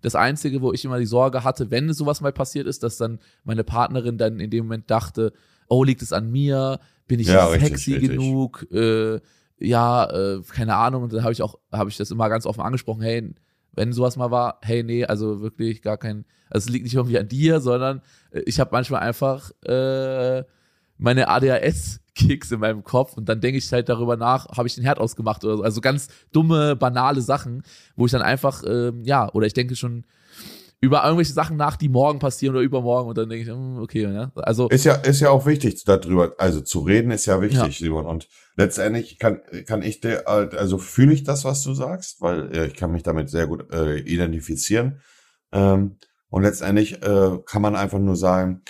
[0.02, 3.20] das Einzige, wo ich immer die Sorge hatte, wenn sowas mal passiert ist, dass dann
[3.44, 5.34] meine Partnerin dann in dem Moment dachte,
[5.68, 6.80] oh, liegt es an mir?
[7.08, 8.12] Bin ich Ja, richtig, sexy richtig.
[8.12, 8.66] genug?
[8.72, 9.20] Äh,
[9.60, 11.04] ja, äh, keine Ahnung.
[11.04, 13.34] Und dann habe ich auch, habe ich das immer ganz offen angesprochen, hey,
[13.80, 17.18] wenn sowas mal war, hey, nee, also wirklich gar kein, also es liegt nicht irgendwie
[17.18, 20.44] an dir, sondern äh, ich habe manchmal einfach äh,
[20.98, 24.84] meine ADHS-Kicks in meinem Kopf und dann denke ich halt darüber nach, habe ich den
[24.84, 25.64] Herd ausgemacht oder so.
[25.64, 27.64] Also ganz dumme, banale Sachen,
[27.96, 30.04] wo ich dann einfach, ähm, ja, oder ich denke schon
[30.82, 34.04] über irgendwelche Sachen nach, die morgen passieren oder übermorgen und dann denke ich, hm, okay,
[34.04, 34.32] ja.
[34.36, 37.70] Also, Ist ja, ist ja auch wichtig, darüber, also zu reden ist ja wichtig, Ja.
[37.88, 38.06] Simon.
[38.06, 42.56] Und letztendlich kann, kann ich dir, halt- also fühle ich das, was du sagst, weil
[42.56, 45.02] äh, ich kann mich damit sehr gut äh, identifizieren.
[45.52, 45.98] Ähm,
[46.30, 48.62] und letztendlich äh, kann man einfach nur sagen,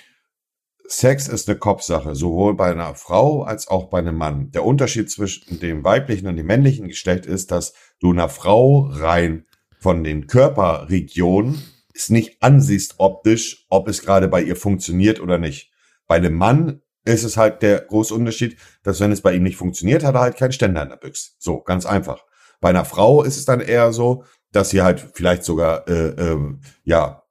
[0.88, 4.50] Sex ist eine Kopfsache, sowohl bei einer Frau als auch bei einem Mann.
[4.50, 9.46] Der Unterschied zwischen dem weiblichen und dem männlichen Geschlecht ist, dass du einer Frau rein
[9.80, 11.62] von den Körperregionen
[12.00, 15.72] es nicht ansiehst optisch, ob es gerade bei ihr funktioniert oder nicht.
[16.08, 19.58] Bei einem Mann ist es halt der große Unterschied, dass wenn es bei ihm nicht
[19.58, 21.32] funktioniert, hat er halt keinen Ständer in der Büchse.
[21.40, 22.24] So, ganz einfach.
[22.62, 26.62] Bei einer Frau ist es dann eher so, dass sie halt vielleicht sogar, äh, ähm,
[26.84, 27.24] ja,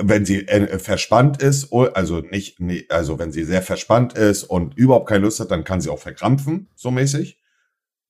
[0.00, 4.76] wenn sie äh, verspannt ist, o- also nicht, also wenn sie sehr verspannt ist und
[4.76, 7.40] überhaupt keine Lust hat, dann kann sie auch verkrampfen, so mäßig,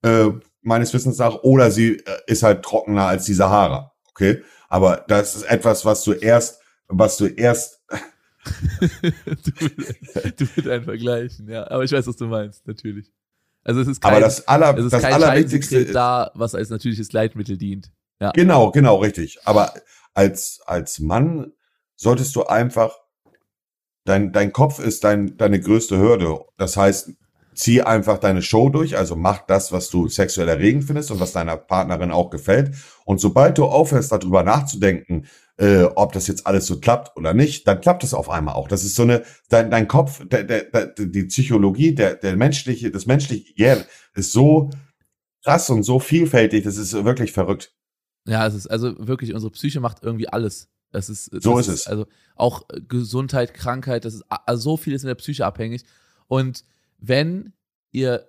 [0.02, 0.28] äh,
[0.62, 4.42] meines Wissens nach, oder sie äh, ist halt trockener als die Sahara, okay?
[4.68, 7.82] Aber das ist etwas, was du erst was du erst.
[9.02, 9.10] du,
[10.36, 11.70] du mit einem vergleichen, ja.
[11.70, 13.12] Aber ich weiß, was du meinst, natürlich.
[13.62, 16.70] Also es ist kein, aber das, aller, es ist das kein Allerwichtigste da, was als
[16.70, 17.92] natürliches Leitmittel dient.
[18.20, 18.30] Ja.
[18.30, 19.38] Genau, genau, richtig.
[19.44, 19.74] Aber
[20.14, 21.52] als, als Mann
[21.94, 22.96] solltest du einfach,
[24.04, 26.46] dein, dein Kopf ist dein, deine größte Hürde.
[26.56, 27.10] Das heißt,
[27.58, 31.32] zieh einfach deine Show durch, also mach das, was du sexuell erregend findest und was
[31.32, 32.74] deiner Partnerin auch gefällt.
[33.04, 37.66] Und sobald du aufhörst, darüber nachzudenken, äh, ob das jetzt alles so klappt oder nicht,
[37.66, 38.68] dann klappt es auf einmal auch.
[38.68, 42.92] Das ist so eine, dein, dein Kopf, der, der, der, die Psychologie, der, der menschliche,
[42.92, 44.70] das menschliche Gehirn ist so
[45.44, 47.74] krass und so vielfältig, das ist wirklich verrückt.
[48.26, 50.68] Ja, es ist also wirklich, unsere Psyche macht irgendwie alles.
[50.92, 51.86] Das ist, das So ist es.
[51.88, 55.84] Also auch Gesundheit, Krankheit, das ist also so viel ist in der Psyche abhängig.
[56.28, 56.62] Und
[56.98, 57.52] wenn
[57.92, 58.28] ihr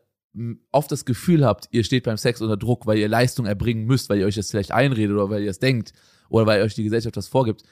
[0.72, 4.10] oft das Gefühl habt, ihr steht beim Sex unter Druck, weil ihr Leistung erbringen müsst,
[4.10, 5.94] weil ihr euch das vielleicht einredet oder weil ihr es denkt
[6.30, 7.64] oder weil euch die Gesellschaft das vorgibt,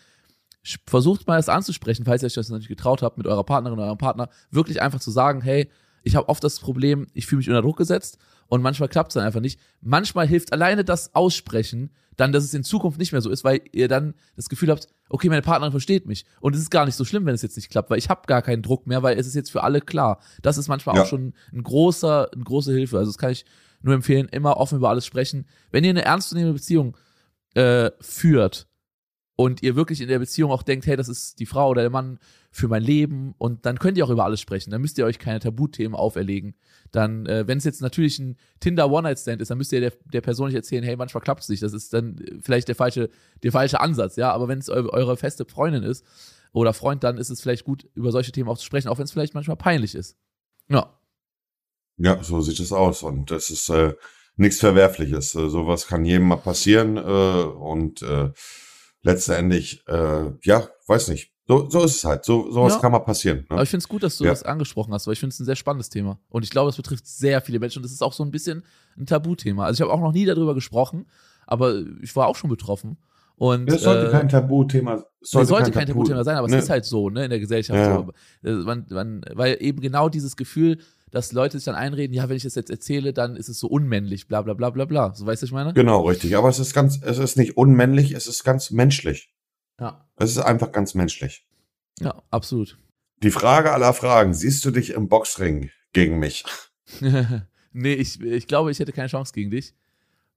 [0.85, 3.77] versucht mal das anzusprechen, falls ihr euch das noch nicht getraut habt, mit eurer Partnerin
[3.77, 5.69] oder eurem Partner, wirklich einfach zu sagen, hey,
[6.03, 9.13] ich habe oft das Problem, ich fühle mich unter Druck gesetzt und manchmal klappt es
[9.15, 9.59] dann einfach nicht.
[9.81, 13.61] Manchmal hilft alleine das Aussprechen, dann, dass es in Zukunft nicht mehr so ist, weil
[13.73, 16.25] ihr dann das Gefühl habt, okay, meine Partnerin versteht mich.
[16.41, 18.21] Und es ist gar nicht so schlimm, wenn es jetzt nicht klappt, weil ich habe
[18.25, 20.19] gar keinen Druck mehr, weil es ist jetzt für alle klar.
[20.41, 21.03] Das ist manchmal Ja.
[21.03, 22.97] auch schon ein großer, eine große Hilfe.
[22.97, 23.45] Also das kann ich
[23.81, 25.45] nur empfehlen, immer offen über alles sprechen.
[25.71, 26.97] Wenn ihr eine ernstzunehmende Beziehung
[27.53, 28.67] äh, führt
[29.35, 31.91] und ihr wirklich in der Beziehung auch denkt, hey, das ist die Frau oder der
[31.91, 32.17] Mann
[32.57, 34.71] für mein Leben und dann könnt ihr auch über alles sprechen.
[34.71, 36.55] Dann müsst ihr euch keine Tabuthemen auferlegen.
[36.91, 40.21] Dann, äh, wenn es jetzt natürlich ein Tinder One-Night-Stand ist, dann müsst ihr der, der
[40.21, 41.61] Person nicht erzählen, hey, manchmal klappt es nicht.
[41.61, 43.11] Das ist dann äh, vielleicht der falsche,
[43.43, 44.31] der falsche Ansatz, ja.
[44.31, 46.03] Aber wenn es eu eure feste Freundin ist
[46.51, 49.05] oder Freund, dann ist es vielleicht gut, über solche Themen auch zu sprechen, auch wenn
[49.05, 50.17] es vielleicht manchmal peinlich ist.
[50.67, 50.99] Ja.
[51.97, 53.03] Ja, so sieht es aus.
[53.03, 53.93] Und das ist äh,
[54.35, 55.35] nichts Verwerfliches.
[55.35, 56.97] Äh, sowas kann jedem mal passieren.
[56.97, 58.31] Äh, und äh,
[59.03, 61.36] letztendlich, äh, ja, weiß nicht.
[61.47, 62.25] So, so ist es halt.
[62.25, 62.79] So, sowas Ja.
[62.79, 63.45] kann mal passieren.
[63.47, 63.63] Aber Ne?
[63.63, 64.31] ich finde es gut, dass du Ja.
[64.31, 66.19] das angesprochen hast, weil ich finde es ein sehr spannendes Thema.
[66.29, 68.63] Und ich glaube, es betrifft sehr viele Menschen und das ist auch so ein bisschen
[68.97, 69.65] ein Tabuthema.
[69.65, 71.05] Also ich habe auch noch nie darüber gesprochen,
[71.45, 72.97] aber ich war auch schon betroffen.
[73.37, 76.57] Und Das sollte äh, kein Tabuthema Nee, sollte, kein Tabu- Tabuthema sein, aber ne?
[76.57, 77.77] es ist halt so, ne, in der Gesellschaft.
[77.79, 77.95] Ja.
[78.43, 78.49] So.
[78.49, 80.79] Äh, Man, man, weil eben genau dieses Gefühl,
[81.11, 83.67] dass Leute sich dann einreden, ja, wenn ich das jetzt erzähle, dann ist es so
[83.67, 85.13] unmännlich, bla bla bla bla bla.
[85.13, 85.73] So weißt du, was ich meine?
[85.73, 86.35] Genau, richtig.
[86.35, 89.29] Aber es ist ganz, es ist nicht unmännlich, es ist ganz menschlich.
[89.79, 90.05] Ja.
[90.17, 91.45] Es ist einfach ganz menschlich.
[91.99, 92.77] Ja, absolut.
[93.23, 96.43] Die Frage aller Fragen, siehst du dich im Boxring gegen mich?
[97.73, 99.73] nee, ich, ich glaube, ich hätte keine Chance gegen dich,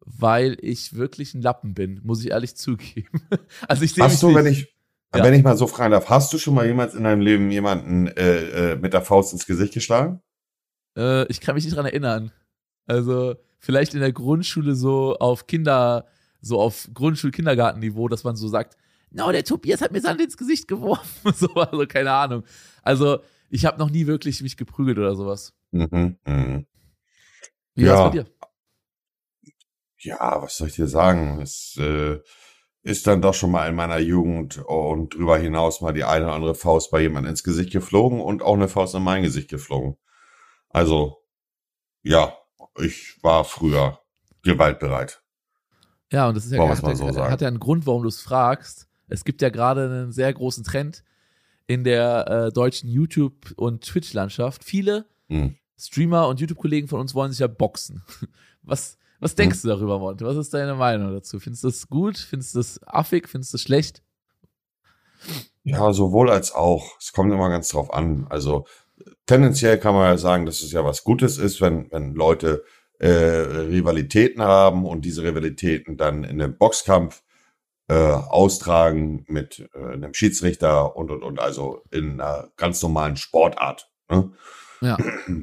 [0.00, 3.20] weil ich wirklich ein Lappen bin, muss ich ehrlich zugeben.
[3.68, 4.36] Also ich sehe mich Hast du, nicht.
[4.36, 4.74] wenn ich,
[5.14, 5.22] Ja.
[5.24, 8.06] wenn ich mal so fragen darf, hast du schon mal jemals in deinem Leben jemanden
[8.08, 10.20] äh, äh, mit der Faust ins Gesicht geschlagen?
[10.96, 12.32] Äh, ich kann mich nicht dran erinnern.
[12.86, 16.06] Also vielleicht in der Grundschule so auf Kinder,
[16.40, 18.76] so auf Grundschul-Kindergartenniveau, dass man so sagt,
[19.10, 21.32] no, der Tobias hat mir Sand ins Gesicht geworfen.
[21.34, 22.44] so, also keine Ahnung.
[22.82, 25.52] Also ich habe noch nie wirklich mich geprügelt oder sowas.
[25.72, 26.66] Mhm, mhm.
[27.74, 27.92] Wie Ja.
[27.94, 28.26] war's bei dir?
[29.98, 31.40] Ja, was soll ich dir sagen?
[31.42, 32.20] Es äh,
[32.82, 36.34] ist dann doch schon mal in meiner Jugend und drüber hinaus mal die eine oder
[36.34, 39.96] andere Faust bei jemandem ins Gesicht geflogen und auch eine Faust in mein Gesicht geflogen.
[40.70, 41.22] Also,
[42.02, 42.34] ja,
[42.78, 44.00] ich war früher
[44.42, 45.22] gewaltbereit.
[46.10, 47.32] Ja, und das ist ja, Wollen hat, wir's mal ja, so sagen.
[47.32, 48.88] hat ja einen Grund, warum du es fragst.
[49.10, 51.04] Es gibt ja gerade einen sehr großen Trend
[51.66, 54.64] in der äh, deutschen YouTube- und Twitch-Landschaft.
[54.64, 55.56] Viele Hm.
[55.78, 58.02] Streamer und YouTube-Kollegen von uns wollen sich ja boxen.
[58.62, 60.26] Was, was denkst du darüber, Monte?
[60.26, 61.40] Was ist deine Meinung dazu?
[61.40, 62.18] Findest du das gut?
[62.18, 63.26] Findest du das affig?
[63.26, 64.02] Findest du das schlecht?
[65.64, 66.98] Ja, sowohl als auch.
[66.98, 68.26] Es kommt immer ganz drauf an.
[68.28, 68.66] Also
[69.26, 72.64] tendenziell kann man ja sagen, dass es ja was Gutes ist, wenn, wenn Leute
[72.98, 77.22] äh, Rivalitäten haben und diese Rivalitäten dann in einem Boxkampf
[77.90, 83.90] äh, austragen mit äh, einem Schiedsrichter und und und also in einer ganz normalen Sportart.
[84.08, 84.30] Ne?
[84.80, 84.96] Ja.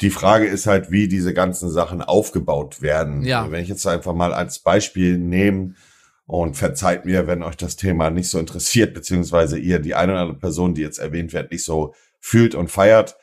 [0.00, 3.22] Die Frage ist halt, wie diese ganzen Sachen aufgebaut werden.
[3.22, 3.48] Ja.
[3.50, 5.74] Wenn ich jetzt einfach mal als Beispiel nehme,
[6.26, 10.22] und verzeiht mir, wenn euch das Thema nicht so interessiert, beziehungsweise ihr die eine oder
[10.22, 13.16] andere Person, die jetzt erwähnt wird, nicht so fühlt und feiert.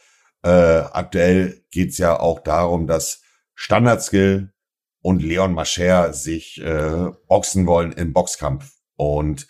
[0.43, 3.21] Äh, aktuell geht's ja auch darum, dass
[3.55, 4.53] Standardskill
[5.01, 8.71] und Leon Mascher sich äh, boxen wollen im Boxkampf.
[8.95, 9.47] Und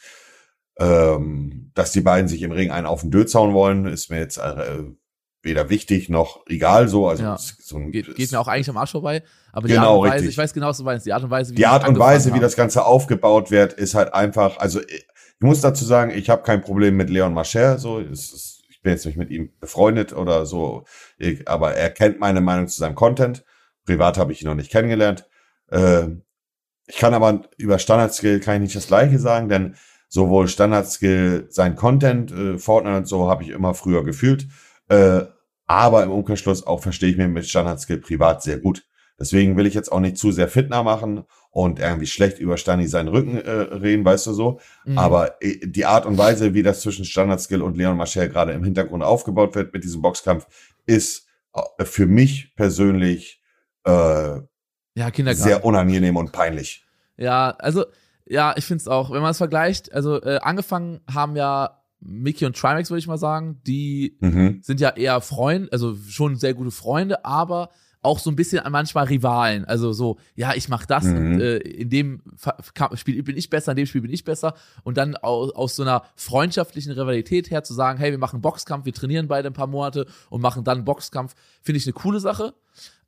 [0.80, 4.20] ähm, dass die beiden sich im Ring einen auf den Dötz hauen wollen, ist mir
[4.20, 4.84] jetzt äh,
[5.44, 7.08] weder wichtig noch egal so.
[7.08, 7.38] Also Ja.
[7.38, 9.24] so ein, Geht, geht mir auch eigentlich am Arsch vorbei.
[9.52, 10.30] Aber die Genau, Art und Weise, richtig.
[10.32, 12.34] ich weiß genau, was du meinst, die Art und Weise, wie die Art und Weise,
[12.34, 15.06] wie das Ganze aufgebaut wird, ist halt einfach, also ich
[15.42, 18.92] ich muss dazu sagen, ich habe kein Problem mit Leon Mascher, so, ist, ich bin
[18.92, 20.84] jetzt nicht mit ihm befreundet oder so,
[21.18, 23.44] ich, aber er kennt meine Meinung zu seinem Content.
[23.88, 25.28] Privat habe ich ihn noch nicht kennengelernt.
[25.72, 26.08] Äh,
[26.88, 29.76] ich kann aber über Standardskill kann ich nicht das Gleiche sagen, denn
[30.10, 34.48] sowohl Standard-Skill, sein Content, äh, Fortnite und so habe ich immer früher gefühlt.
[34.90, 35.22] Äh,
[35.68, 38.86] aber im Umkehrschluss auch verstehe ich mir mit Standard-Skill privat sehr gut.
[39.18, 42.88] Deswegen will ich jetzt auch nicht zu sehr fitner machen und irgendwie schlecht über Stani
[42.88, 44.60] seinen Rücken äh, reden, weißt du so.
[44.84, 44.98] Mhm.
[44.98, 48.64] Aber äh, die Art und Weise, wie das zwischen Standard-Skill und Leon Marchel gerade im
[48.64, 50.48] Hintergrund aufgebaut wird mit diesem Boxkampf,
[50.86, 53.42] ist äh, für mich persönlich
[53.86, 54.40] äh,
[54.96, 56.86] ja, sehr unangenehm und peinlich.
[57.18, 57.86] Ja, also
[58.26, 59.12] ja, ich finde es auch.
[59.12, 63.18] Wenn man es vergleicht, also äh, angefangen haben ja Mickey und Trimax, würde ich mal
[63.18, 64.60] sagen, die mhm.
[64.64, 67.70] sind ja eher Freunde, also schon sehr gute Freunde, aber
[68.04, 69.66] auch so ein bisschen manchmal Rivalen.
[69.66, 71.18] Also so, ja, ich mach das mhm.
[71.18, 72.24] und äh, in dem
[72.96, 74.56] Spiel bin ich besser, in dem Spiel bin ich besser.
[74.84, 78.86] Und dann aus, aus so einer freundschaftlichen Rivalität her zu sagen, hey, wir machen Boxkampf,
[78.86, 82.56] wir trainieren beide ein paar Monate und machen dann Boxkampf, finde ich eine coole Sache.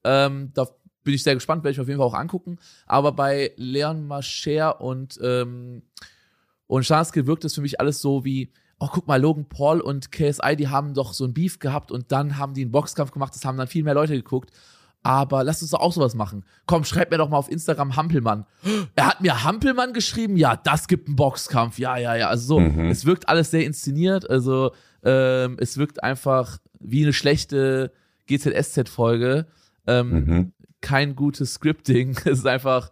[0.03, 0.67] Ähm, da
[1.03, 2.57] bin ich sehr gespannt, werde ich mir auf jeden Fall auch angucken.
[2.85, 5.83] Aber bei Leon Mascher und, ähm,
[6.67, 10.11] und Schanske wirkt es für mich alles so wie, oh, guck mal, Logan Paul und
[10.11, 13.35] KSI, die haben doch so ein Beef gehabt und dann haben die einen Boxkampf gemacht,
[13.35, 14.51] das haben dann viel mehr Leute geguckt.
[15.05, 16.45] Aber lass uns doch auch sowas machen.
[16.65, 18.45] Komm, schreib mir doch mal auf Instagram Hampelmann.
[18.95, 20.37] Er hat mir Hampelmann geschrieben.
[20.37, 21.77] Ja, das gibt einen Boxkampf.
[21.77, 22.29] Ja, ja, ja.
[22.29, 22.89] Also so, mhm.
[22.89, 24.29] es wirkt alles sehr inszeniert.
[24.29, 24.71] Also
[25.03, 27.91] ähm, es wirkt einfach wie eine schlechte
[28.27, 29.47] GZSZ-Folge.
[29.87, 30.53] Ähm, mhm.
[30.83, 32.11] Kein gutes Scripting.
[32.25, 32.91] es ist einfach,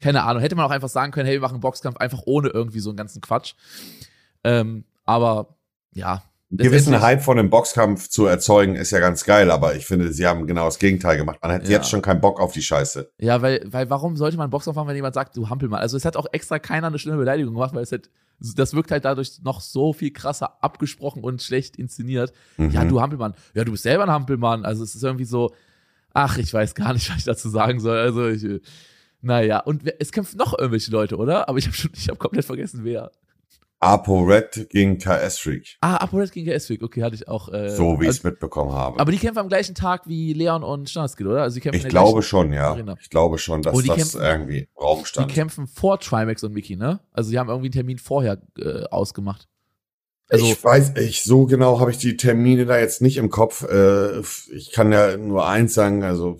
[0.00, 0.42] keine Ahnung.
[0.42, 2.90] Hätte man auch einfach sagen können, hey, wir machen einen Boxkampf einfach ohne irgendwie so
[2.90, 3.54] einen ganzen Quatsch.
[4.44, 5.56] Ähm, aber
[5.92, 10.12] ja, gewissen Hype von einem Boxkampf zu erzeugen, ist ja ganz geil, aber ich finde,
[10.12, 11.38] sie haben genau das Gegenteil gemacht.
[11.42, 11.70] Man hat ja.
[11.70, 13.10] jetzt schon keinen Bock auf die Scheiße.
[13.18, 15.80] Ja, weil, weil warum sollte man einen Boxkampf machen, wenn jemand sagt, du Hampelmann?
[15.80, 18.90] Also es hat auch extra keiner eine schlimme Beleidigung gemacht, weil es halt, das wirkt
[18.90, 22.32] halt dadurch noch so viel krasser abgesprochen und schlecht inszeniert.
[22.56, 22.70] Mhm.
[22.70, 23.34] Ja, du Hampelmann.
[23.54, 24.64] Ja, du bist selber ein Hampelmann.
[24.64, 25.54] Also es ist irgendwie so,
[26.14, 27.98] ach, ich weiß gar nicht, was ich dazu sagen soll.
[27.98, 28.44] Also ich,
[29.22, 31.48] naja, und es kämpfen noch irgendwelche Leute, oder?
[31.48, 33.10] Aber ich habe schon, ich habe komplett vergessen, wer.
[33.82, 35.78] ApoRed gegen KS Freak.
[35.80, 37.50] Ah, ApoRed gegen KS Freak, okay, hatte ich auch.
[37.50, 39.00] Äh, so wie ich es also, mitbekommen habe.
[39.00, 41.42] Aber die kämpfen am gleichen Tag wie Leon und Schnarskill, oder?
[41.42, 42.70] Also die kämpfen ich glaube schon, ja.
[42.70, 42.96] Arena.
[43.00, 45.30] Ich glaube schon, dass das kämpfen, irgendwie Raum stand.
[45.30, 47.00] Die kämpfen vor Trimax und Mickey, ne?
[47.12, 49.48] Also die haben irgendwie einen Termin vorher äh, ausgemacht.
[50.32, 53.64] Also, ich weiß, ich so genau habe ich die Termine da jetzt nicht im Kopf.
[53.64, 54.20] Äh,
[54.52, 56.38] ich kann ja nur eins sagen, also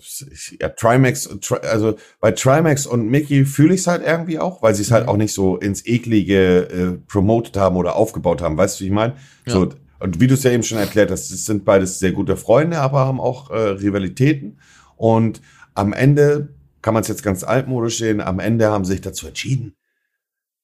[0.59, 1.29] ja, Trimax,
[1.63, 5.05] also bei Trimax und Mickey fühle ich es halt irgendwie auch, weil sie es halt
[5.05, 5.09] mhm.
[5.09, 8.57] auch nicht so ins eklige äh, promoted haben oder aufgebaut haben.
[8.57, 9.15] Weißt du, wie ich meine?
[9.45, 9.53] Ja.
[9.53, 12.35] So und wie du es ja eben schon erklärt hast, es sind beides sehr gute
[12.35, 14.59] Freunde, aber haben auch äh, Rivalitäten.
[14.95, 15.41] Und
[15.75, 18.19] am Ende kann man es jetzt ganz altmodisch sehen.
[18.19, 19.75] Am Ende haben sie sich dazu entschieden,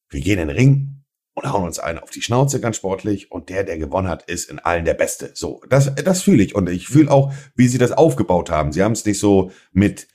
[0.09, 0.96] wir gehen in den Ring
[1.37, 4.49] und hauen uns einen auf die Schnauze ganz sportlich und der, der gewonnen hat, ist
[4.49, 5.29] in allen der Beste.
[5.35, 8.71] So, das, das fühle ich und ich fühle auch, wie sie das aufgebaut haben.
[8.71, 10.07] Sie haben es nicht so mit,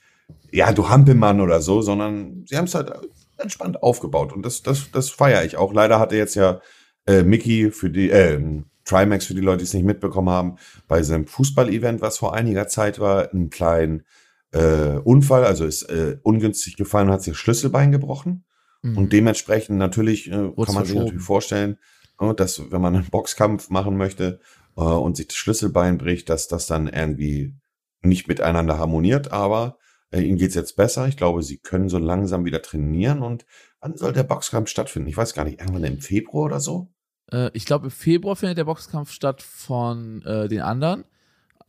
[0.51, 2.91] ja, du Hampelmann oder so, sondern sie haben es halt
[3.37, 5.71] entspannt aufgebaut und das, das, das feiere ich auch.
[5.71, 6.59] Leider hatte jetzt ja
[7.07, 8.41] äh, Mickey für die, äh,
[8.83, 10.57] Trimax für die Leute, die es nicht mitbekommen haben,
[10.89, 14.03] bei seinem Fußball-Event, was vor einiger Zeit war, einen kleinen
[14.51, 18.43] äh, Unfall, also ist äh, ungünstig gefallen und hat sich das Schlüsselbein gebrochen.
[18.83, 18.97] Mhm.
[18.97, 21.77] Und dementsprechend natürlich äh, kann man sich natürlich vorstellen,
[22.19, 24.39] äh, dass wenn man einen Boxkampf machen möchte
[24.77, 27.55] äh, und sich das Schlüsselbein bricht, dass das dann irgendwie
[28.01, 29.31] nicht miteinander harmoniert.
[29.31, 29.77] Aber
[30.11, 31.07] äh, ihnen geht's jetzt besser.
[31.07, 33.23] Ich glaube, sie können so langsam wieder trainieren.
[33.23, 33.45] Und
[33.79, 35.09] wann soll der Boxkampf stattfinden?
[35.09, 36.91] Ich weiß gar nicht, irgendwann im Februar oder so?
[37.31, 41.05] Äh, ich glaube, im Februar findet der Boxkampf statt von äh, den anderen.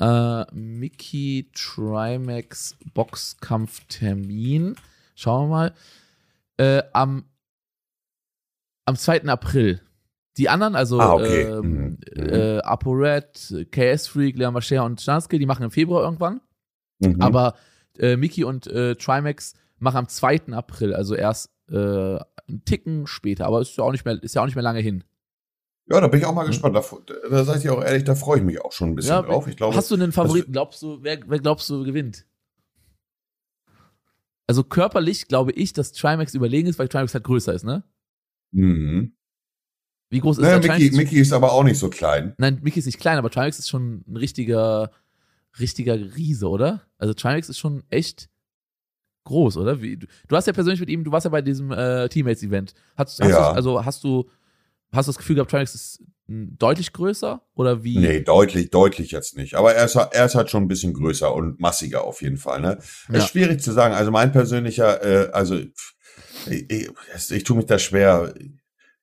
[0.00, 4.74] Äh, Mickey Trimax Boxkampftermin.
[5.14, 5.74] Schauen wir mal
[6.56, 7.24] äh, am,
[8.84, 9.24] am 2.
[9.24, 9.80] April.
[10.36, 11.42] Die anderen, also ah, okay.
[11.42, 12.28] ähm, mhm.
[12.28, 16.40] äh, ApoRed, KS Freak, Leon Mascher und Schanske, die machen im Februar irgendwann.
[16.98, 17.20] Mhm.
[17.20, 17.54] Aber
[17.98, 20.52] äh, Miki und äh, Trimax machen am 2.
[20.52, 24.42] April, also erst äh, einen Ticken später, aber ist ja auch nicht mehr, ist ja
[24.42, 25.04] auch nicht mehr lange hin.
[25.86, 26.48] Ja, da bin ich auch mal mhm.
[26.48, 26.76] gespannt.
[26.76, 26.82] Da,
[27.30, 29.46] da seid ihr auch ehrlich, da freue ich mich auch schon ein bisschen ja, drauf.
[29.46, 30.52] Ich glaube, hast du einen Favoriten?
[30.52, 32.26] Glaubst du, wer, wer glaubst du gewinnt?
[34.46, 37.84] Also körperlich glaube ich, dass Trimax überlegen ist, weil Trimax halt größer ist, ne?
[38.52, 39.14] Mhm.
[40.10, 42.34] Wie groß ist naja, der Mickey, Mickey ist aber auch nicht so klein.
[42.38, 44.90] Nein, Mickey ist nicht klein, aber Trimax ist schon ein richtiger,
[45.58, 46.82] richtiger Riese, oder?
[46.98, 48.28] Also Trimax ist schon echt
[49.24, 49.82] groß, oder?
[49.82, 52.74] Wie, du, du, hast ja persönlich mit ihm, du warst ja bei diesem äh, Teammates-Event.
[52.96, 53.50] Hast, hast ja.
[53.50, 54.28] also hast du,
[54.92, 57.98] hast du das Gefühl gehabt, Trimax ist deutlich größer oder wie?
[57.98, 59.54] Nee, deutlich, deutlich jetzt nicht.
[59.54, 62.60] Aber er ist, er ist halt schon ein bisschen größer und massiger auf jeden Fall.
[62.60, 62.78] Ne?
[63.08, 63.18] Ja.
[63.18, 63.94] Ist schwierig zu sagen.
[63.94, 65.56] Also mein persönlicher, äh, also
[66.46, 66.90] ich, ich,
[67.30, 68.34] ich tue mich da schwer.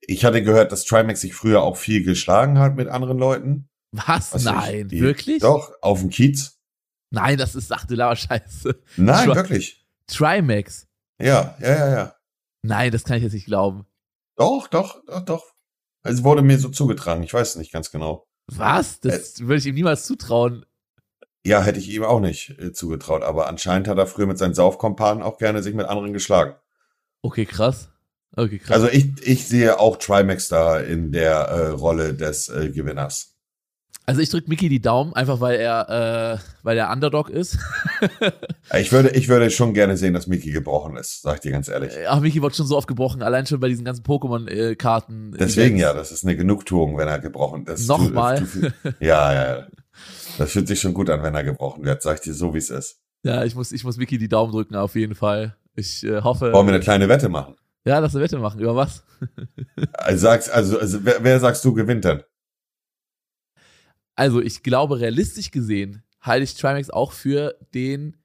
[0.01, 3.69] Ich hatte gehört, dass Trimax sich früher auch viel geschlagen hat mit anderen Leuten.
[3.91, 4.33] Was?
[4.33, 5.39] Was Nein, ich, wirklich?
[5.41, 6.57] Doch, auf dem Kiez.
[7.11, 8.81] Nein, das ist Sachtelauer Scheiße.
[8.97, 9.85] Nein, Tri wirklich.
[10.07, 10.87] Trimax.
[11.19, 12.15] Ja, ja, ja, ja.
[12.63, 13.85] Nein, das kann ich jetzt nicht glauben.
[14.37, 15.50] Doch, doch, doch, doch.
[16.03, 18.27] Es wurde mir so zugetragen, ich weiß es nicht ganz genau.
[18.47, 18.99] Was?
[18.99, 20.65] Das äh, würde ich ihm niemals zutrauen.
[21.43, 24.53] Ja, hätte ich ihm auch nicht äh, zugetraut, aber anscheinend hat er früher mit seinen
[24.53, 26.55] Saufkompanen auch gerne sich mit anderen geschlagen.
[27.21, 27.89] Okay, krass.
[28.35, 28.75] Okay, krass.
[28.75, 33.30] Also ich, ich sehe auch Trimax da in der äh, Rolle des äh, Gewinners.
[34.05, 37.59] Also ich drücke Mickey die Daumen, einfach weil er, äh, weil er Underdog ist.
[38.77, 41.67] ich würde, ich würde schon gerne sehen, dass Mickey gebrochen ist, sag ich dir ganz
[41.67, 41.93] ehrlich.
[42.07, 45.35] Ach, Mickey wird schon so oft gebrochen, allein schon bei diesen ganzen Pokémon-Karten.
[45.39, 47.87] Deswegen ja, das ist eine Genugtuung, wenn er gebrochen ist.
[47.87, 48.45] Nochmal?
[48.99, 49.67] ja, ja.
[50.37, 52.59] Das fühlt sich schon gut an, wenn er gebrochen wird, sag ich dir so, wie
[52.59, 52.97] es ist.
[53.23, 55.55] Ja, ich muss, ich muss Mickey die Daumen drücken, auf jeden Fall.
[55.75, 56.51] Ich äh, hoffe.
[56.51, 57.55] Wollen wir eine kleine Wette machen?
[57.85, 58.59] Ja, lass eine Wette machen.
[58.59, 59.03] Über was?
[59.93, 62.23] also, sagst, also, also wer, wer sagst du gewinnt denn?
[64.21, 68.17] Also, ich glaube, realistisch gesehen halte ich Trimax auch für den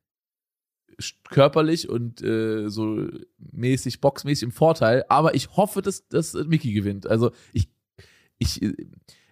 [1.31, 5.07] körperlich und äh, so mäßig, boxmäßig im Vorteil.
[5.09, 7.07] Aber ich hoffe, dass, dass Mickey gewinnt.
[7.07, 7.71] Also, ich,
[8.37, 8.61] ich,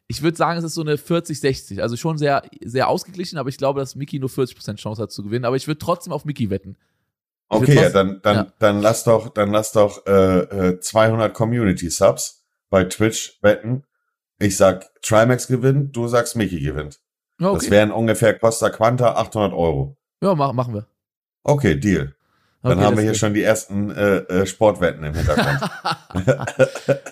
[0.07, 1.83] ich würde sagen, es ist so eine 40-60.
[1.83, 5.23] Also schon sehr, sehr ausgeglichen, aber ich glaube, dass Mickey nur 40% Chance hat zu
[5.23, 5.45] gewinnen.
[5.45, 6.79] Aber ich würde trotzdem auf Mickey wetten.
[7.51, 8.53] Okay, ja, dann, dann, ja.
[8.59, 13.85] dann lass doch, dann lass doch äh, 200 äh, Community Subs bei Twitch wetten.
[14.39, 17.01] Ich sag Trimax gewinnt, du sagst Mickey gewinnt.
[17.41, 17.55] Okay.
[17.55, 19.97] Das wären ungefähr Costa Quanta 800 Euro.
[20.23, 20.87] Ja, mach, machen wir.
[21.43, 22.15] Okay, Deal.
[22.65, 25.71] Dann okay, haben wir hier schon die erersten äh, äh, Sportwetten im Hintergrund.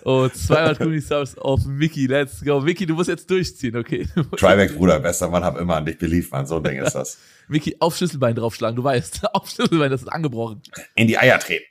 [0.05, 2.63] oh, 200 Community Subs auf Mickey, let's go.
[2.63, 4.09] Mickey, du musst jetzt durchziehen, okay?
[4.39, 6.47] Trimax, Bruder, bester Mann, hab immer an dich beliebt, Mann.
[6.47, 7.19] So ein Ding ist das.
[7.49, 9.27] Mickey, auf Schlüsselbein draufschlagen, du weißt.
[9.35, 10.63] auf Schlüsselbein, das ist angebrochen.
[10.95, 11.67] In die Eier treten.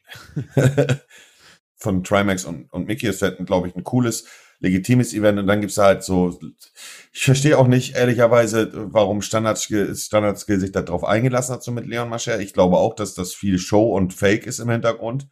[1.76, 4.28] Von Trimax und, und Mickey ist halt, glaube ich, ein cooles,
[4.62, 5.40] legitimes Event.
[5.40, 6.40] Und dann gibt's halt so,
[7.12, 12.10] ich verstehe auch nicht, ehrlicherweise, warum Standardskill, Standardskill sich darauf eingelassen hat, so mit Leon
[12.10, 12.40] Mascher.
[12.40, 15.28] Ich glaube auch, dass das viel Show und Fake ist im Hintergrund.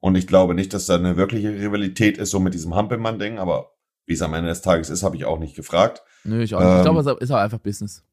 [0.00, 3.70] Und ich glaube nicht, dass da eine wirkliche Rivalität ist, so mit diesem Hampelmann-Ding, aber
[4.04, 6.02] wie es am Ende des Tages ist, habe ich auch nicht gefragt.
[6.24, 6.68] Nö, ich auch nicht.
[6.68, 8.04] Ähm, ich glaube, es ist auch einfach Business.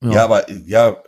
[0.00, 0.12] Ja.
[0.12, 1.02] ja, aber ja,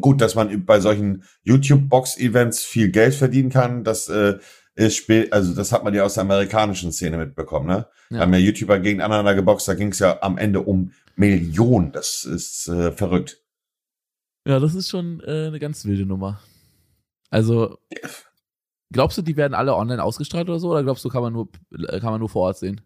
[0.00, 4.38] gut, dass man bei solchen YouTube-Box-Events viel Geld verdienen kann, das äh,
[4.74, 7.86] ist spät, also das hat man ja aus der amerikanischen Szene mitbekommen, ne?
[8.10, 8.20] Ja.
[8.20, 11.92] Haben ja YouTuber gegeneinander geboxt, da ging es ja am Ende um Millionen.
[11.92, 13.40] Das ist äh, verrückt.
[14.46, 16.40] Ja, das ist schon äh, eine ganz wilde Nummer.
[17.30, 17.78] Also,
[18.92, 20.70] glaubst du, die werden alle online ausgestrahlt oder so?
[20.70, 21.48] Oder glaubst du, kann man nur,
[21.88, 22.80] kann man nur vor Ort sehen?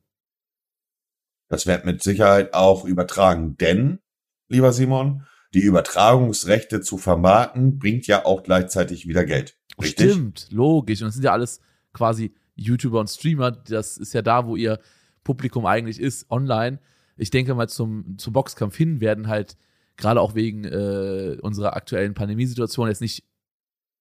[1.49, 4.01] Das wird mit Sicherheit auch übertragen, denn,
[4.49, 9.59] lieber Simon, die Übertragungsrechte zu vermarkten, bringt ja auch gleichzeitig wieder Geld.
[9.81, 10.13] Richtig?
[10.13, 11.01] Stimmt, logisch.
[11.01, 11.61] Und das sind ja alles
[11.93, 13.51] quasi YouTuber und Streamer.
[13.51, 14.79] Das ist ja da, wo ihr
[15.25, 16.81] Publikum eigentlich ist, online.
[17.17, 19.57] Ich denke mal, zum, zum Boxkampf hin werden halt
[19.97, 23.25] gerade auch wegen äh, unserer aktuellen Pandemiesituation jetzt nicht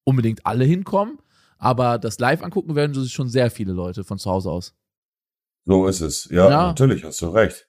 [0.04, 1.19] unbedingt alle hinkommen,
[1.58, 4.76] aber das live angucken werden sich schon sehr viele Leute von zu Hause aus.
[5.65, 6.30] So ist es.
[6.32, 6.67] Ja, ja.
[6.67, 7.67] natürlich, hast du recht.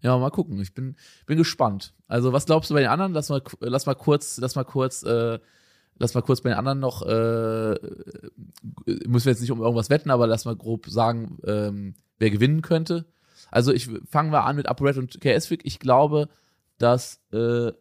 [0.00, 0.60] Ja, mal gucken.
[0.60, 1.94] Ich bin, bin gespannt.
[2.08, 3.12] Also, was glaubst du bei den anderen?
[3.12, 5.38] Lass mal, lass mal kurz, lass mal kurz, äh,
[6.02, 7.76] lass mal kurz bei den anderen noch, äh,
[9.06, 12.60] müssen wir jetzt nicht um irgendwas wetten, aber lass mal grob sagen, ähm, wer gewinnen
[12.60, 13.06] könnte.
[13.50, 15.60] Also, ich fangen wir an mit ApoRed und KSFIC.
[15.64, 16.28] Ich glaube,
[16.78, 17.72] dass äh,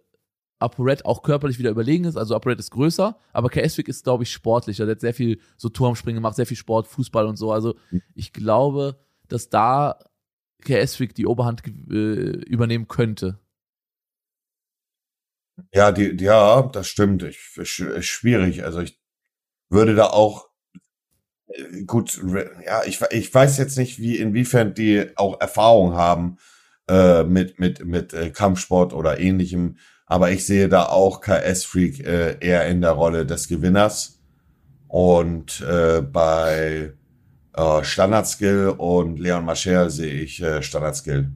[0.60, 2.16] ApoRed auch körperlich wieder überlegen ist.
[2.16, 4.86] Also ApoRed ist größer, aber KSFIC ist, glaube ich, sportlicher.
[4.86, 7.52] Der hat sehr viel so Turmspringen gemacht, sehr viel Sport, Fußball und so.
[7.52, 7.76] Also
[8.14, 9.98] ich glaube, dass da
[10.64, 11.92] KS-Freak die Oberhand äh,
[12.46, 13.40] übernehmen könnte.
[15.74, 17.24] Ja, die, ja, das stimmt.
[17.24, 18.64] Ich, ich, schwierig.
[18.64, 19.00] Also ich
[19.70, 20.50] würde da auch
[21.48, 22.22] äh, gut,
[22.66, 26.38] ja, ich, ich weiß jetzt nicht, wie inwiefern die auch Erfahrung haben
[26.88, 32.06] äh, mit mit mit äh, Kampfsport oder ähnlichem, aber ich sehe da auch KS Freak
[32.06, 34.20] äh, eher in der Rolle des Gewinners
[34.88, 36.94] und äh, bei
[37.54, 41.32] äh, Standardskill und Leon Mascher sehe ich äh, Standardskill.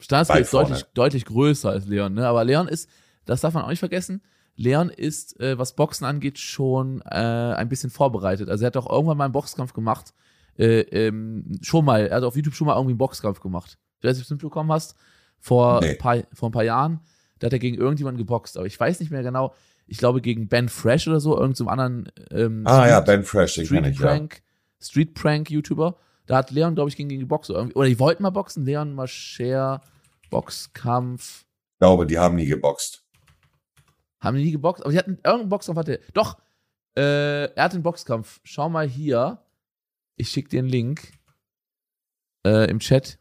[0.00, 2.26] Standardskill ist deutlich, deutlich größer als Leon, ne?
[2.26, 2.88] Aber Leon ist,
[3.24, 4.22] das darf man auch nicht vergessen,
[4.56, 8.48] Leon ist, äh, was Boxen angeht, schon äh, ein bisschen vorbereitet.
[8.48, 10.14] Also er hat auch irgendwann mal einen Boxkampf gemacht.
[10.56, 13.78] Äh, ähm, schon mal, er hat auf YouTube schon mal irgendwie einen Boxkampf gemacht.
[13.98, 14.94] Ich weiß nicht, ob du es mitbekommen hast.
[15.40, 15.94] Vor, nee.
[15.94, 17.00] paar, vor ein paar Jahren.
[17.38, 18.56] Da hat er gegen irgendjemanden geboxt.
[18.56, 19.54] Aber ich weiß nicht mehr genau.
[19.86, 22.12] Ich glaube gegen Ben Fresh oder so, irgendeinem anderen.
[22.30, 24.86] Ähm, ah Street, ja, Ben Fresh, den kenne ich, Prank, ja.
[24.86, 25.98] Street Prank YouTuber.
[26.26, 27.50] Da hat Leon, glaube ich, gegen ihn geboxt.
[27.50, 28.64] Oder die wollten mal boxen.
[28.64, 29.82] Leon Mascher,
[30.30, 31.44] Boxkampf.
[31.74, 33.03] Ich glaube, die haben nie geboxt.
[34.24, 34.82] Haben die nie geboxt?
[34.82, 35.78] Aber die hatten irgendeinen Boxkampf.
[35.78, 36.38] Hatte, doch,
[36.96, 38.40] äh, er hat den Boxkampf.
[38.42, 39.44] Schau mal hier.
[40.16, 41.12] Ich schicke dir einen Link
[42.46, 43.18] äh, im Chat.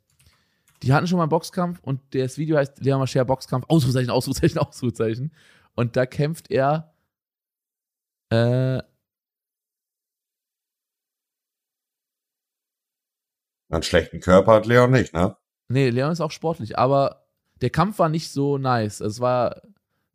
[0.81, 3.65] Die hatten schon mal einen Boxkampf und das Video heißt Leon Mascher Boxkampf.
[3.67, 5.33] Ausrufezeichen, Ausrufezeichen, Ausrufezeichen.
[5.75, 6.93] Und da kämpft er
[8.29, 8.81] äh,
[13.69, 15.35] Einen schlechten Körper hat Leon nicht, ne?
[15.67, 17.25] Nee, Leon ist auch sportlich, aber
[17.61, 19.01] der Kampf war nicht so nice.
[19.01, 19.61] Also es war,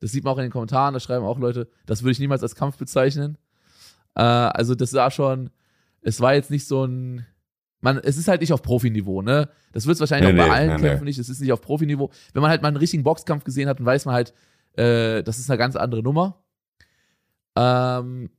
[0.00, 2.42] das sieht man auch in den Kommentaren, da schreiben auch Leute, das würde ich niemals
[2.42, 3.38] als Kampf bezeichnen.
[4.14, 5.50] Äh, also das war schon,
[6.02, 7.26] es war jetzt nicht so ein,
[7.80, 9.48] man, es ist halt nicht auf Profiniveau, ne?
[9.72, 11.52] Das wird es wahrscheinlich Nee, auch bei nee, allen nee, Kämpfen nicht, es ist nicht
[11.52, 12.10] auf Profiniveau.
[12.32, 14.34] Wenn man halt mal einen richtigen Boxkampf gesehen hat, dann weiß man halt,
[14.74, 16.42] äh, das ist eine ganz andere Nummer.
[17.56, 18.30] Ähm,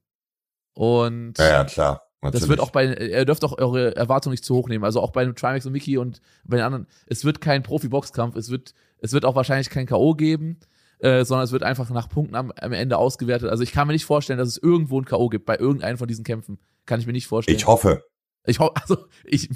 [0.73, 2.03] und Ja, ja, klar.
[2.21, 2.41] Natürlich.
[2.41, 4.83] das wird auch bei, er dürft auch eure Erwartungen nicht zu hoch nehmen.
[4.83, 8.35] Also auch bei einem Trimax und Mickey und bei den anderen, es wird kein Profi-Boxkampf,
[8.35, 10.15] es wird, es wird auch wahrscheinlich kein K.O.
[10.15, 10.57] geben,
[10.99, 13.49] äh, sondern es wird einfach nach Punkten am, am Ende ausgewertet.
[13.49, 15.29] Also ich kann mir nicht vorstellen, dass es irgendwo ein K.O.
[15.29, 16.59] gibt bei irgendeinem von diesen Kämpfen.
[16.85, 17.57] Kann ich mir nicht vorstellen.
[17.57, 18.03] Ich hoffe.
[18.45, 19.49] Ich hoffe, also ich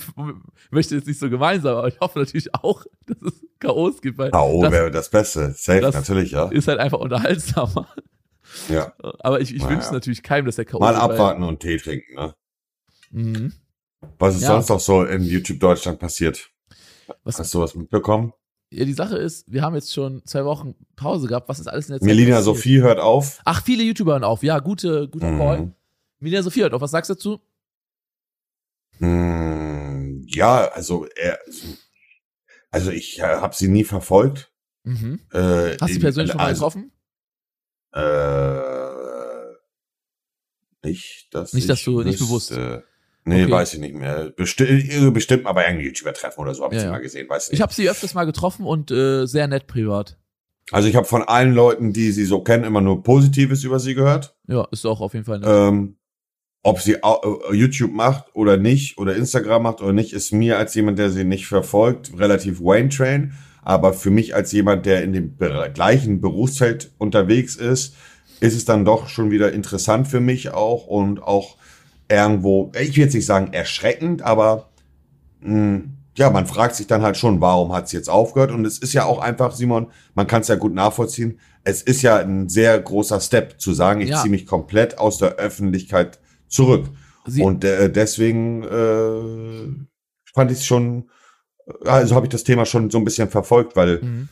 [0.69, 4.17] möchte jetzt nicht so gemein sein, aber ich hoffe natürlich auch, dass es K.O.s gibt,
[4.19, 4.61] K.O.
[4.71, 5.53] wäre das Beste.
[5.55, 6.49] Safe, das- natürlich, ja.
[6.49, 7.87] ist halt einfach unterhaltsamer.
[8.69, 8.93] Ja.
[9.19, 9.75] Aber ich, ich Naja.
[9.75, 10.79] wünsche natürlich keinem, dass der K.O.
[10.79, 12.35] Mal abwarten und Tee trinken, ne?
[13.11, 13.53] Mhm.
[14.19, 14.49] Was ist Ja.
[14.49, 16.49] sonst noch so in YouTube Deutschland passiert?
[17.23, 18.33] Was, Hast du was mitbekommen?
[18.74, 21.47] Ja, die Sache ist, wir haben jetzt schon zwei Wochen Pause gehabt.
[21.49, 22.55] Was ist alles in der Zeit Melina passiert?
[22.55, 23.39] Sophie hört auf.
[23.45, 24.41] Ach, viele YouTuber hören auf.
[24.43, 25.61] Ja, gute, guter Call.
[25.61, 25.74] Mhm.
[26.19, 26.82] Melina Sophie hört auf.
[26.82, 27.39] Was sagst du dazu?
[28.97, 31.39] Hm, ja, also er,
[32.71, 34.51] also ich äh, habe sie nie verfolgt.
[34.84, 35.19] Mhm.
[35.32, 36.91] Äh, Hast du sie persönlich schon mal also, getroffen?
[37.93, 39.53] Äh,
[40.88, 42.84] nicht, dass Nicht, dass du- nicht wüsste.
[43.26, 43.51] Nee, Okay.
[43.51, 44.32] weiß ich nicht mehr.
[44.36, 46.91] Besti bestimmt mal bei einem YouTuber-Treffen oder so habe ich Ja, sie ja.
[46.91, 47.61] mal gesehen, weiß ich Ich nicht.
[47.61, 50.17] habe sie öfters mal getroffen und äh, sehr nett privat.
[50.71, 53.95] Also ich habe von allen Leuten, die sie so kennen, immer nur Positives über sie
[53.95, 54.36] gehört.
[54.47, 55.49] Ja, ist auch auf jeden Fall nett.
[55.49, 55.97] Ähm,
[56.63, 60.74] ob sie äh, YouTube macht oder nicht oder Instagram macht oder nicht, ist mir als
[60.76, 63.34] jemand, der sie nicht verfolgt, relativ Wayne Train.
[63.61, 65.38] Aber für mich als jemand, der in dem
[65.74, 67.95] gleichen Berufsfeld unterwegs ist,
[68.41, 71.57] ist es dann doch schon wieder interessant für mich auch und auch
[72.10, 74.70] irgendwo, ich will jetzt nicht sagen erschreckend, aber
[75.41, 75.84] mh,
[76.16, 78.51] ja, man fragt sich dann halt schon, warum hat es jetzt aufgehört?
[78.51, 81.39] Und es ist ja auch einfach, Simon, man kann es ja gut nachvollziehen.
[81.64, 84.22] Es ist ja ein sehr großer Step zu sagen, ich Ja.
[84.22, 86.89] ziehe mich komplett aus der Öffentlichkeit zurück.
[87.26, 89.86] sie, Und äh, deswegen äh,
[90.36, 91.10] fand ich es schon,
[91.86, 94.30] also habe ich das Thema schon so ein bisschen verfolgt, weil Mhm.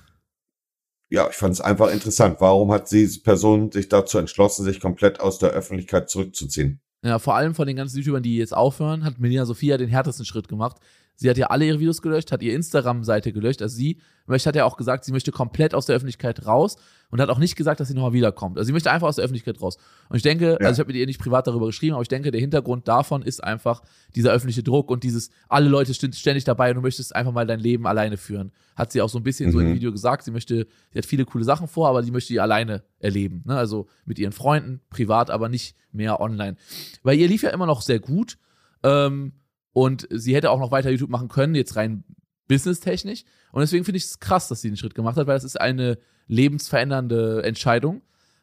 [1.10, 2.36] ja, ich fand es einfach interessant.
[2.42, 6.81] Warum hat diese Person sich dazu entschlossen, sich komplett aus der Öffentlichkeit zurückzuziehen?
[7.04, 10.26] Ja, vor allem von den ganzen YouTubern, die jetzt aufhören, hat Melina Sophia den härtesten
[10.26, 10.78] Schritt gemacht.
[11.16, 13.62] Sie hat ja alle ihre Videos gelöscht, hat ihre Instagram-Seite gelöscht.
[13.62, 16.78] Also sie möchte, hat ja auch gesagt, sie möchte komplett aus der Öffentlichkeit raus
[17.12, 18.57] und hat auch nicht gesagt, dass sie nochmal wiederkommt.
[18.57, 19.78] Also sie möchte einfach aus der Öffentlichkeit raus.
[20.09, 20.68] Und ich denke, Ja.
[20.68, 23.22] also ich habe mit ihr nicht privat darüber geschrieben, aber ich denke, der Hintergrund davon
[23.22, 23.82] ist einfach
[24.16, 27.45] dieser öffentliche Druck und dieses, alle Leute sind ständig dabei und du möchtest einfach mal
[27.45, 28.51] dein Leben alleine führen.
[28.76, 29.68] Hat sie auch so ein bisschen so Mhm.
[29.68, 30.24] im Video gesagt.
[30.24, 33.43] Sie möchte, sie hat viele coole Sachen vor, aber sie möchte die alleine erleben.
[33.45, 33.55] Ne?
[33.57, 36.55] Also mit ihren Freunden, privat, aber nicht mehr online.
[37.03, 38.38] Weil ihr lief ja immer noch sehr gut.
[38.84, 39.34] Ähm,
[39.74, 42.03] und sie hätte auch noch weiter YouTube machen können, jetzt rein
[42.52, 43.24] businesstechnisch.
[43.54, 45.60] Und deswegen finde ich es krass, dass sie den Schritt gemacht hat, weil das ist
[45.60, 45.97] eine
[46.28, 48.02] lebensverändernde Entscheidung.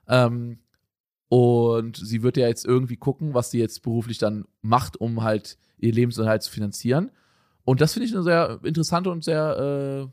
[0.09, 0.61] Ähm,
[1.28, 5.59] und sie wird ja jetzt irgendwie gucken, was sie jetzt beruflich dann macht, um halt
[5.76, 7.11] ihr Lebensunterhalt zu finanzieren.
[7.64, 10.11] Und das finde ich eine sehr interessante und sehr, äh,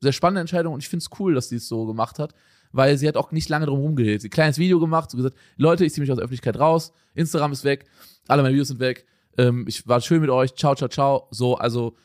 [0.00, 0.74] sehr spannende Entscheidung.
[0.74, 2.34] Und ich finde es cool, dass sie es so gemacht hat,
[2.70, 4.22] weil sie hat auch nicht lange drum rumgeredet.
[4.22, 6.60] Sie hat ein kleines Video gemacht, so gesagt, Leute, ich ziehe mich aus der Öffentlichkeit
[6.60, 7.86] raus, Instagram ist weg,
[8.28, 9.06] alle meine Videos sind weg,
[9.36, 11.26] ähm, ich war schön mit euch, ciao, ciao, ciao.
[11.32, 11.96] So, also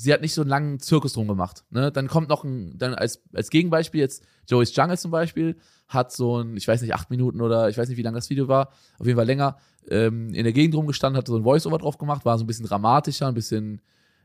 [0.00, 1.64] sie hat nicht so einen langen Zirkus drum gemacht.
[1.70, 1.90] Ne?
[1.90, 5.56] Dann kommt noch ein, dann als, als Gegenbeispiel jetzt Joey's Jungle zum Beispiel,
[5.88, 8.30] hat so ein, ich weiß nicht, acht Minuten oder ich weiß nicht, wie lang das
[8.30, 9.58] Video war, auf jeden Fall länger,
[9.90, 12.66] ähm, in der Gegend rumgestanden, hat so ein Voice-Over drauf gemacht, war so ein bisschen
[12.66, 13.80] dramatischer, ein bisschen,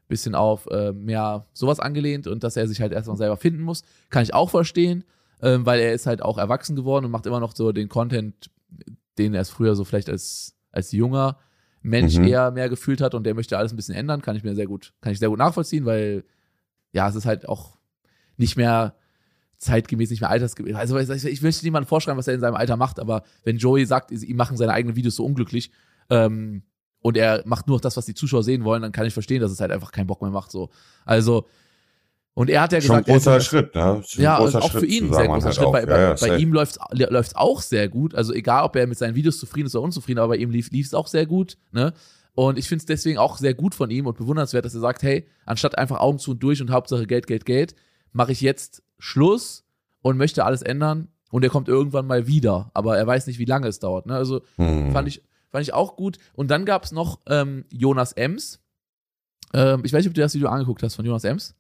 [0.07, 3.84] bisschen auf äh, mehr sowas angelehnt und dass er sich halt erstmal selber finden muss,
[4.11, 5.03] kann ich auch verstehen,
[5.41, 8.51] ähm, weil er ist halt auch erwachsen geworden und macht immer noch so den Content,
[9.17, 11.38] den er es früher so vielleicht als, als junger
[11.84, 12.24] Mensch Mhm.
[12.24, 14.66] eher mehr gefühlt hat und der möchte alles ein bisschen ändern, kann ich mir sehr
[14.68, 16.24] gut, kann ich sehr gut nachvollziehen, weil
[16.94, 17.78] ja, es ist halt auch
[18.38, 18.96] nicht mehr
[19.58, 20.76] zeitgemäß, nicht mehr altersgemäß.
[20.76, 23.86] Also ich, ich möchte niemandem vorschreiben, was er in seinem Alter macht, aber wenn Joey
[23.86, 25.72] sagt, ihm machen seine eigenen Videos so unglücklich
[26.10, 26.64] ähm,
[27.00, 29.42] und er macht nur noch das, was die Zuschauer sehen wollen, dann kann ich verstehen,
[29.42, 30.52] dass es halt einfach keinen Bock mehr macht.
[30.52, 30.70] So,
[31.06, 31.48] also
[32.36, 33.84] und er hat ja Schon gesagt, er großer Schritt, ne?
[33.84, 35.66] Ein ja, großer auch für Schritt, ihn ein zu sehr großer Schritt.
[35.68, 35.72] auch.
[35.72, 38.16] Bei, Ja, ja, bei, bei ihm läuft es auch sehr gut.
[38.16, 40.70] Also egal, ob er mit seinen Videos zufrieden ist oder unzufrieden, aber bei ihm lief
[40.74, 41.58] es auch sehr gut.
[41.72, 41.94] Ne?
[42.36, 45.04] Und ich finde es deswegen auch sehr gut von ihm und bewundernswert, dass er sagt,
[45.04, 47.76] hey, anstatt einfach Augen zu und durch und Hauptsache Geld, Geld, Geld,
[48.12, 49.64] mache ich jetzt Schluss
[50.02, 51.10] und möchte alles ändern.
[51.30, 54.06] Und er kommt irgendwann mal wieder, aber er weiß nicht, wie lange es dauert.
[54.08, 54.16] Ne?
[54.16, 54.92] Also Hm.
[54.92, 55.22] fand ich,
[55.52, 56.18] fand ich auch gut.
[56.34, 58.60] Und dann gab es noch ähm, Jonas Ems.
[59.54, 61.56] Ähm, ich weiß nicht, ob du das Video angeguckt hast von Jonas Ems,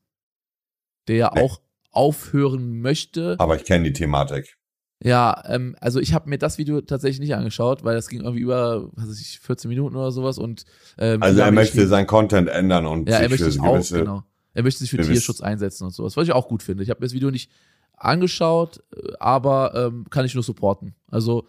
[1.07, 1.41] der ja Nee.
[1.41, 1.59] auch
[1.91, 3.35] aufhören möchte.
[3.39, 4.57] Aber ich kenne die Thematik.
[5.03, 8.41] Ja, ähm, also ich habe mir das Video tatsächlich nicht angeschaut, weil das ging irgendwie
[8.41, 10.63] über, was weiß ich, 14 Minuten oder sowas und
[10.97, 13.61] ähm, Also er möchte geschrieben- sein Content ändern und ja, er sich möchte für sich
[13.61, 14.23] auch, genau.
[14.53, 16.83] Er möchte sich für Tierschutz einsetzen und sowas, was ich auch gut finde.
[16.83, 17.51] Ich habe mir das Video nicht
[17.97, 20.95] angeschaut, äh, aber ähm, kann ich nur supporten.
[21.07, 21.47] Also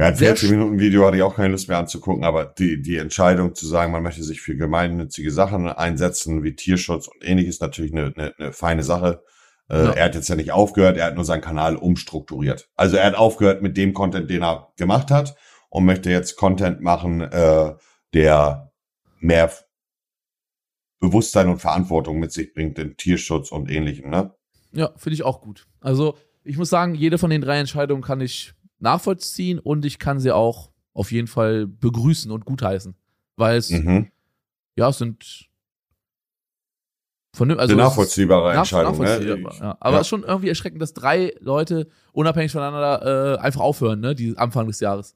[0.00, 2.80] Ja, ein Sehr 14 Minuten Video hatte ich auch keine Lust mehr anzugucken, aber die,
[2.80, 7.60] die Entscheidung zu sagen, man möchte sich für gemeinnützige Sachen einsetzen, wie Tierschutz und ähnliches,
[7.60, 9.22] natürlich eine, eine, eine feine Sache.
[9.68, 9.90] Äh, Ja.
[9.92, 12.70] Er hat jetzt ja nicht aufgehört, er hat nur seinen Kanal umstrukturiert.
[12.76, 15.36] Also er hat aufgehört mit dem Content, den er gemacht hat
[15.68, 17.74] und möchte jetzt Content machen, äh,
[18.14, 18.72] der
[19.18, 19.52] mehr
[20.98, 24.34] Bewusstsein und Verantwortung mit sich bringt in Tierschutz und ähnlichem, ne?
[24.72, 25.66] Ja, finde ich auch gut.
[25.82, 30.20] Also, ich muss sagen, jede von den drei Entscheidungen kann ich nachvollziehen und ich kann
[30.20, 32.94] sie auch auf jeden Fall begrüßen und gutheißen.
[33.36, 34.08] Weil es, Mhm.
[34.76, 35.48] ja, es sind
[37.34, 37.60] vernünftig.
[37.62, 39.60] Also nachvollziehbare nach- Entscheidung, nachvollziehbar, ne?
[39.60, 39.76] ja.
[39.80, 40.00] Aber Ja.
[40.00, 44.36] es ist schon irgendwie erschreckend, dass drei Leute unabhängig voneinander äh, einfach aufhören, ne, die
[44.36, 45.14] Anfang des Jahres.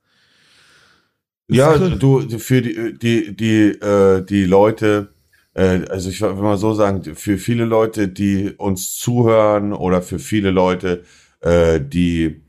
[1.48, 5.12] Das Ja, du, für die, die, die, äh, die Leute,
[5.54, 10.18] äh, also ich will mal so sagen, für viele Leute, die uns zuhören oder für
[10.18, 11.04] viele Leute,
[11.40, 12.43] äh, die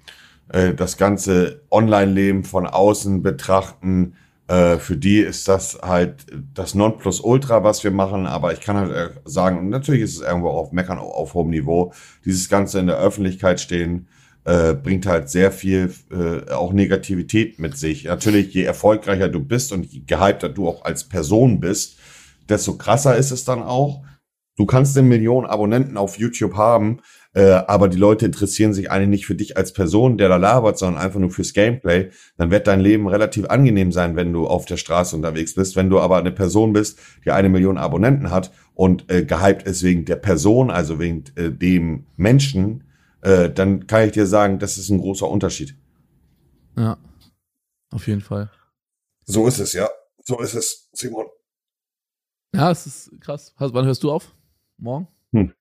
[0.49, 4.15] äh, das ganze Online-Leben von außen betrachten,
[4.47, 8.27] äh, für die ist das halt das Nonplusultra, was wir machen.
[8.27, 11.49] Aber ich kann halt äh, sagen, und natürlich ist es irgendwo auf Meckern auf hohem
[11.49, 11.93] Niveau,
[12.25, 14.07] dieses Ganze in der Öffentlichkeit stehen,
[14.43, 18.03] äh, bringt halt sehr viel äh, auch Negativität mit sich.
[18.03, 21.97] Natürlich, je erfolgreicher du bist und je gehypter du auch als Person bist,
[22.47, 24.03] desto krasser ist es dann auch.
[24.57, 26.99] Du kannst eine Million Abonnenten auf YouTube haben,
[27.35, 30.79] äh, aber die Leute interessieren sich eigentlich nicht für dich als Person, der da labert,
[30.79, 32.09] sondern einfach nur fürs Gameplay.
[32.37, 35.75] Dann wird dein Leben relativ angenehm sein, wenn du auf der Straße unterwegs bist.
[35.75, 39.83] Wenn du aber eine Person bist, die eine Million Abonnenten hat und äh, gehypt ist
[39.83, 42.83] wegen der Person, also wegen äh, dem Menschen,
[43.21, 45.75] äh, dann kann ich dir sagen, das ist ein großer Unterschied.
[46.77, 46.97] Ja.
[47.91, 48.49] Auf jeden Fall.
[49.25, 49.87] So ist es, ja.
[50.23, 51.25] So ist es, Simon.
[52.53, 53.53] Ja, es ist krass.
[53.57, 54.33] Hast- Wann hörst du auf?
[54.77, 55.07] Morgen?
[55.33, 55.53] Hm.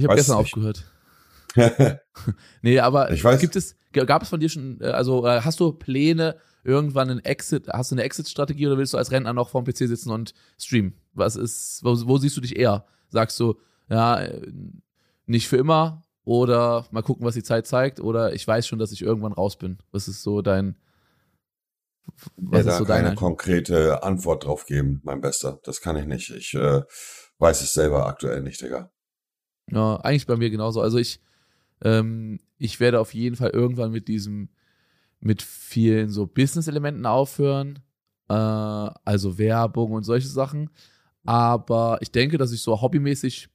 [0.00, 0.84] Ich habe gestern aufgehört.
[2.62, 3.40] Nee, aber Ich weiß.
[3.40, 7.24] gibt es, gab es von dir schon, äh, also äh, hast du Pläne, irgendwann einen
[7.24, 10.32] Exit, hast du eine Exit-Strategie oder willst du als Rentner noch vorm PC sitzen und
[10.58, 10.94] streamen?
[11.12, 12.86] Was ist, wo, wo siehst du dich eher?
[13.08, 13.56] Sagst du,
[13.88, 14.46] ja, äh,
[15.26, 18.92] nicht für immer oder mal gucken, was die Zeit zeigt oder ich weiß schon, dass
[18.92, 19.78] ich irgendwann raus bin?
[19.90, 20.76] Was ist so dein,
[22.36, 23.16] was ja, ist so keine deine?
[23.16, 25.58] konkrete Antwort drauf geben, mein Bester.
[25.64, 26.30] Das kann ich nicht.
[26.30, 26.82] Ich äh,
[27.38, 28.90] weiß es selber aktuell nicht, Digga.
[29.70, 30.80] Ja, eigentlich bei mir genauso.
[30.80, 31.20] Also ich,
[31.82, 34.48] ähm, ich werde auf jeden Fall irgendwann mit diesem,
[35.20, 37.80] mit vielen so Business-Elementen aufhören.
[38.28, 40.70] Äh, also Werbung und solche Sachen.
[41.24, 43.48] Aber ich denke, dass ich so hobbymäßig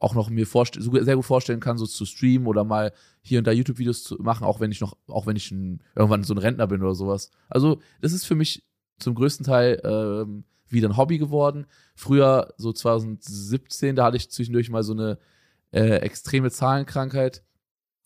[0.00, 2.92] auch noch mir sehr gut vorstellen kann, so zu streamen oder mal
[3.22, 6.24] hier und da YouTube-Videos zu machen, auch wenn ich noch, auch wenn ich ein, irgendwann
[6.24, 7.30] so ein Rentner bin oder sowas.
[7.48, 8.64] Also, das ist für mich
[8.98, 11.66] zum größten Teil ähm, wieder ein Hobby geworden.
[11.94, 15.18] Früher, so 2017, da hatte ich zwischendurch mal so eine
[15.74, 17.42] äh, extreme Zahlenkrankheit.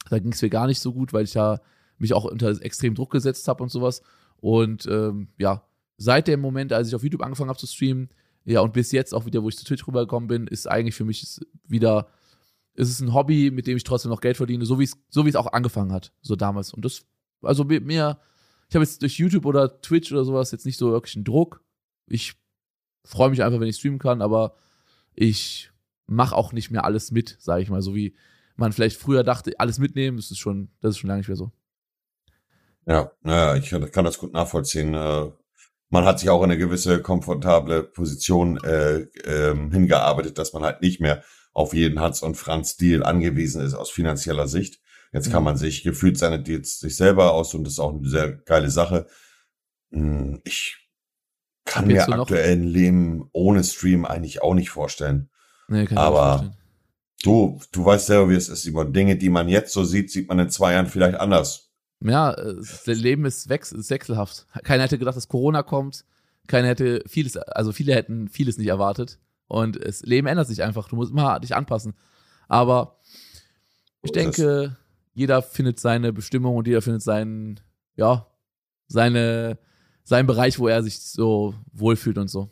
[0.08, 1.60] Da ging es mir gar nicht so gut, weil ich ja
[1.98, 4.02] mich auch unter extrem Druck gesetzt habe und sowas.
[4.36, 5.64] Und ähm, ja,
[5.98, 8.08] seit dem Moment, als ich auf YouTube angefangen habe zu streamen,
[8.44, 11.04] ja, und bis jetzt auch wieder, wo ich zu Twitch rübergekommen bin, ist eigentlich für
[11.04, 12.08] mich wieder,
[12.72, 15.26] ist es ein Hobby, mit dem ich trotzdem noch Geld verdiene, so wie es, so
[15.26, 16.72] wie es auch angefangen hat, so damals.
[16.72, 17.04] Und das,
[17.42, 18.18] also mir, mir
[18.70, 21.62] ich habe jetzt durch YouTube oder Twitch oder sowas jetzt nicht so wirklich einen Druck.
[22.06, 22.34] Ich
[23.04, 24.54] freue mich einfach, wenn ich streamen kann, aber
[25.14, 25.70] ich
[26.08, 28.16] mache auch nicht mehr alles mit, sage ich mal, so wie
[28.56, 31.36] man vielleicht früher dachte, alles mitnehmen, das ist schon, das ist schon lange nicht mehr
[31.36, 31.52] so.
[32.86, 34.94] Ja, ja, ich kann das gut nachvollziehen.
[34.94, 35.30] Äh,
[35.90, 40.82] Man hat sich auch in eine gewisse komfortable Position äh, ähm, hingearbeitet, dass man halt
[40.82, 41.22] nicht mehr
[41.54, 44.80] auf jeden Hans und Franz Deal angewiesen ist aus finanzieller Sicht.
[45.12, 45.46] Jetzt kann Mhm.
[45.46, 48.70] man sich gefühlt seine Deals sich selber aus und das ist auch eine sehr geile
[48.70, 49.06] Sache.
[49.90, 50.76] Hm, Ich
[51.64, 55.30] kann mir so noch- aktuell ein Leben ohne Stream eigentlich auch nicht vorstellen.
[55.68, 56.54] Nee, kann ich Aber- vorstellen.
[57.22, 58.92] Du, du weißt selber, wie es ist, Simon.
[58.92, 61.72] Dinge, die man jetzt so sieht, sieht man in zwei Jahren vielleicht anders.
[62.00, 64.46] Ja, äh, das Leben ist, wechs ist wechselhaft.
[64.62, 66.04] Keiner hätte gedacht, dass Corona kommt.
[66.46, 69.18] Keiner hätte vieles, also viele hätten vieles nicht erwartet.
[69.48, 70.88] Und das Leben ändert sich einfach.
[70.88, 71.94] Du musst immer dich anpassen.
[72.46, 73.00] Aber
[74.02, 74.76] ich denke,
[75.12, 77.58] jeder findet seine Bestimmung und jeder findet seinen,
[77.96, 78.28] ja,
[78.86, 79.58] seine,
[80.04, 82.48] seinen Bereich, wo er sich so wohlfühlt und so.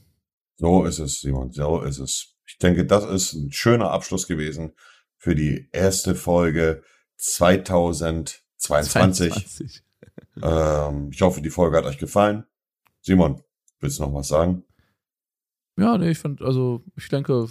[0.56, 2.35] So ist es, Simon, so ist es.
[2.46, 4.72] Ich denke, das ist ein schöner Abschluss gewesen
[5.16, 6.82] für die erste Folge
[7.16, 8.44] 2022.
[8.58, 9.82] 22.
[10.42, 12.44] Ähm, ich hoffe, die Folge hat euch gefallen.
[13.00, 13.42] Simon,
[13.80, 14.64] willst du noch was sagen?
[15.78, 17.48] Ja, nee, ich fand, also ich denke,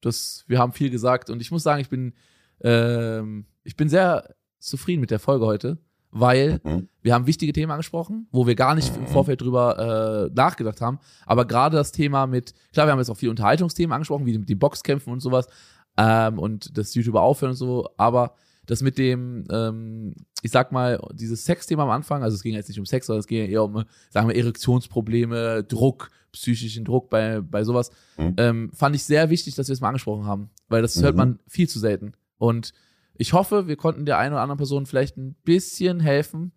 [0.00, 2.14] dass wir haben viel gesagt und ich muss sagen, ich bin,
[2.60, 5.78] ähm, ich bin sehr, zufrieden mit der Folge heute,
[6.12, 6.88] weil Mhm.
[7.00, 9.08] wir haben wichtige Themen angesprochen, wo wir gar nicht im Mhm.
[9.08, 10.98] Vorfeld drüber äh, nachgedacht haben.
[11.26, 14.48] Aber gerade das Thema mit, klar, wir haben jetzt auch viele Unterhaltungsthemen angesprochen, wie mit
[14.48, 15.48] den Boxkämpfen und sowas
[15.96, 18.34] ähm, und das YouTuber aufhören und so, aber
[18.66, 22.68] das mit dem, ähm, ich sag mal, dieses Sexthema am Anfang, also es ging jetzt
[22.68, 27.40] nicht um Sex, sondern es ging eher um, sagen wir, Erektionsprobleme, Druck, psychischen Druck bei,
[27.40, 28.34] bei sowas, Mhm.
[28.36, 31.02] ähm, fand ich sehr wichtig, dass wir es mal angesprochen haben, weil das Mhm.
[31.02, 32.12] hört man viel zu selten.
[32.38, 32.72] Und
[33.14, 36.52] ich hoffe, wir konnten der einen oder anderen Person vielleicht ein bisschen helfen,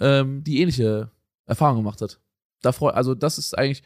[0.00, 1.10] ähm, die ähnliche
[1.46, 2.20] Erfahrung gemacht hat.
[2.62, 3.82] Da freu, also das ist eigentlich,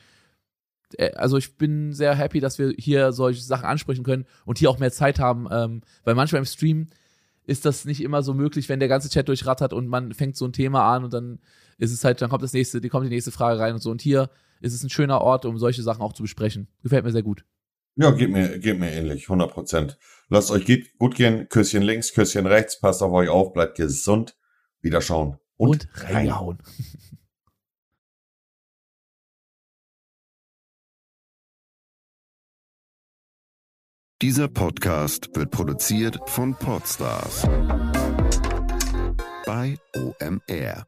[0.94, 4.70] äh, also ich bin sehr happy, dass wir hier solche Sachen ansprechen können und hier
[4.70, 6.88] auch mehr Zeit haben, ähm, weil manchmal im Stream
[7.46, 10.44] ist das nicht immer so möglich, wenn der ganze Chat durchrattert und man fängt so
[10.44, 11.38] ein Thema an und dann
[11.78, 13.90] ist es halt, dann kommt das nächste, die kommt die nächste Frage rein und so.
[13.90, 14.30] Und hier
[14.60, 16.68] ist es ein schöner Ort, um solche Sachen auch zu besprechen.
[16.82, 17.44] Gefällt mir sehr gut.
[17.96, 19.98] Ja, geht mir, geht mir ähnlich, 100 Prozent.
[20.28, 20.66] Lasst euch
[20.98, 24.36] gut gehen, Küsschen links, Küsschen rechts, passt auf euch auf, bleibt gesund,
[24.80, 26.14] wiederschauen und, Und, rein.
[26.16, 26.58] reinhauen.
[34.22, 37.42] Dieser Podcast wird produziert von Podstars
[39.44, 40.86] bei OMR.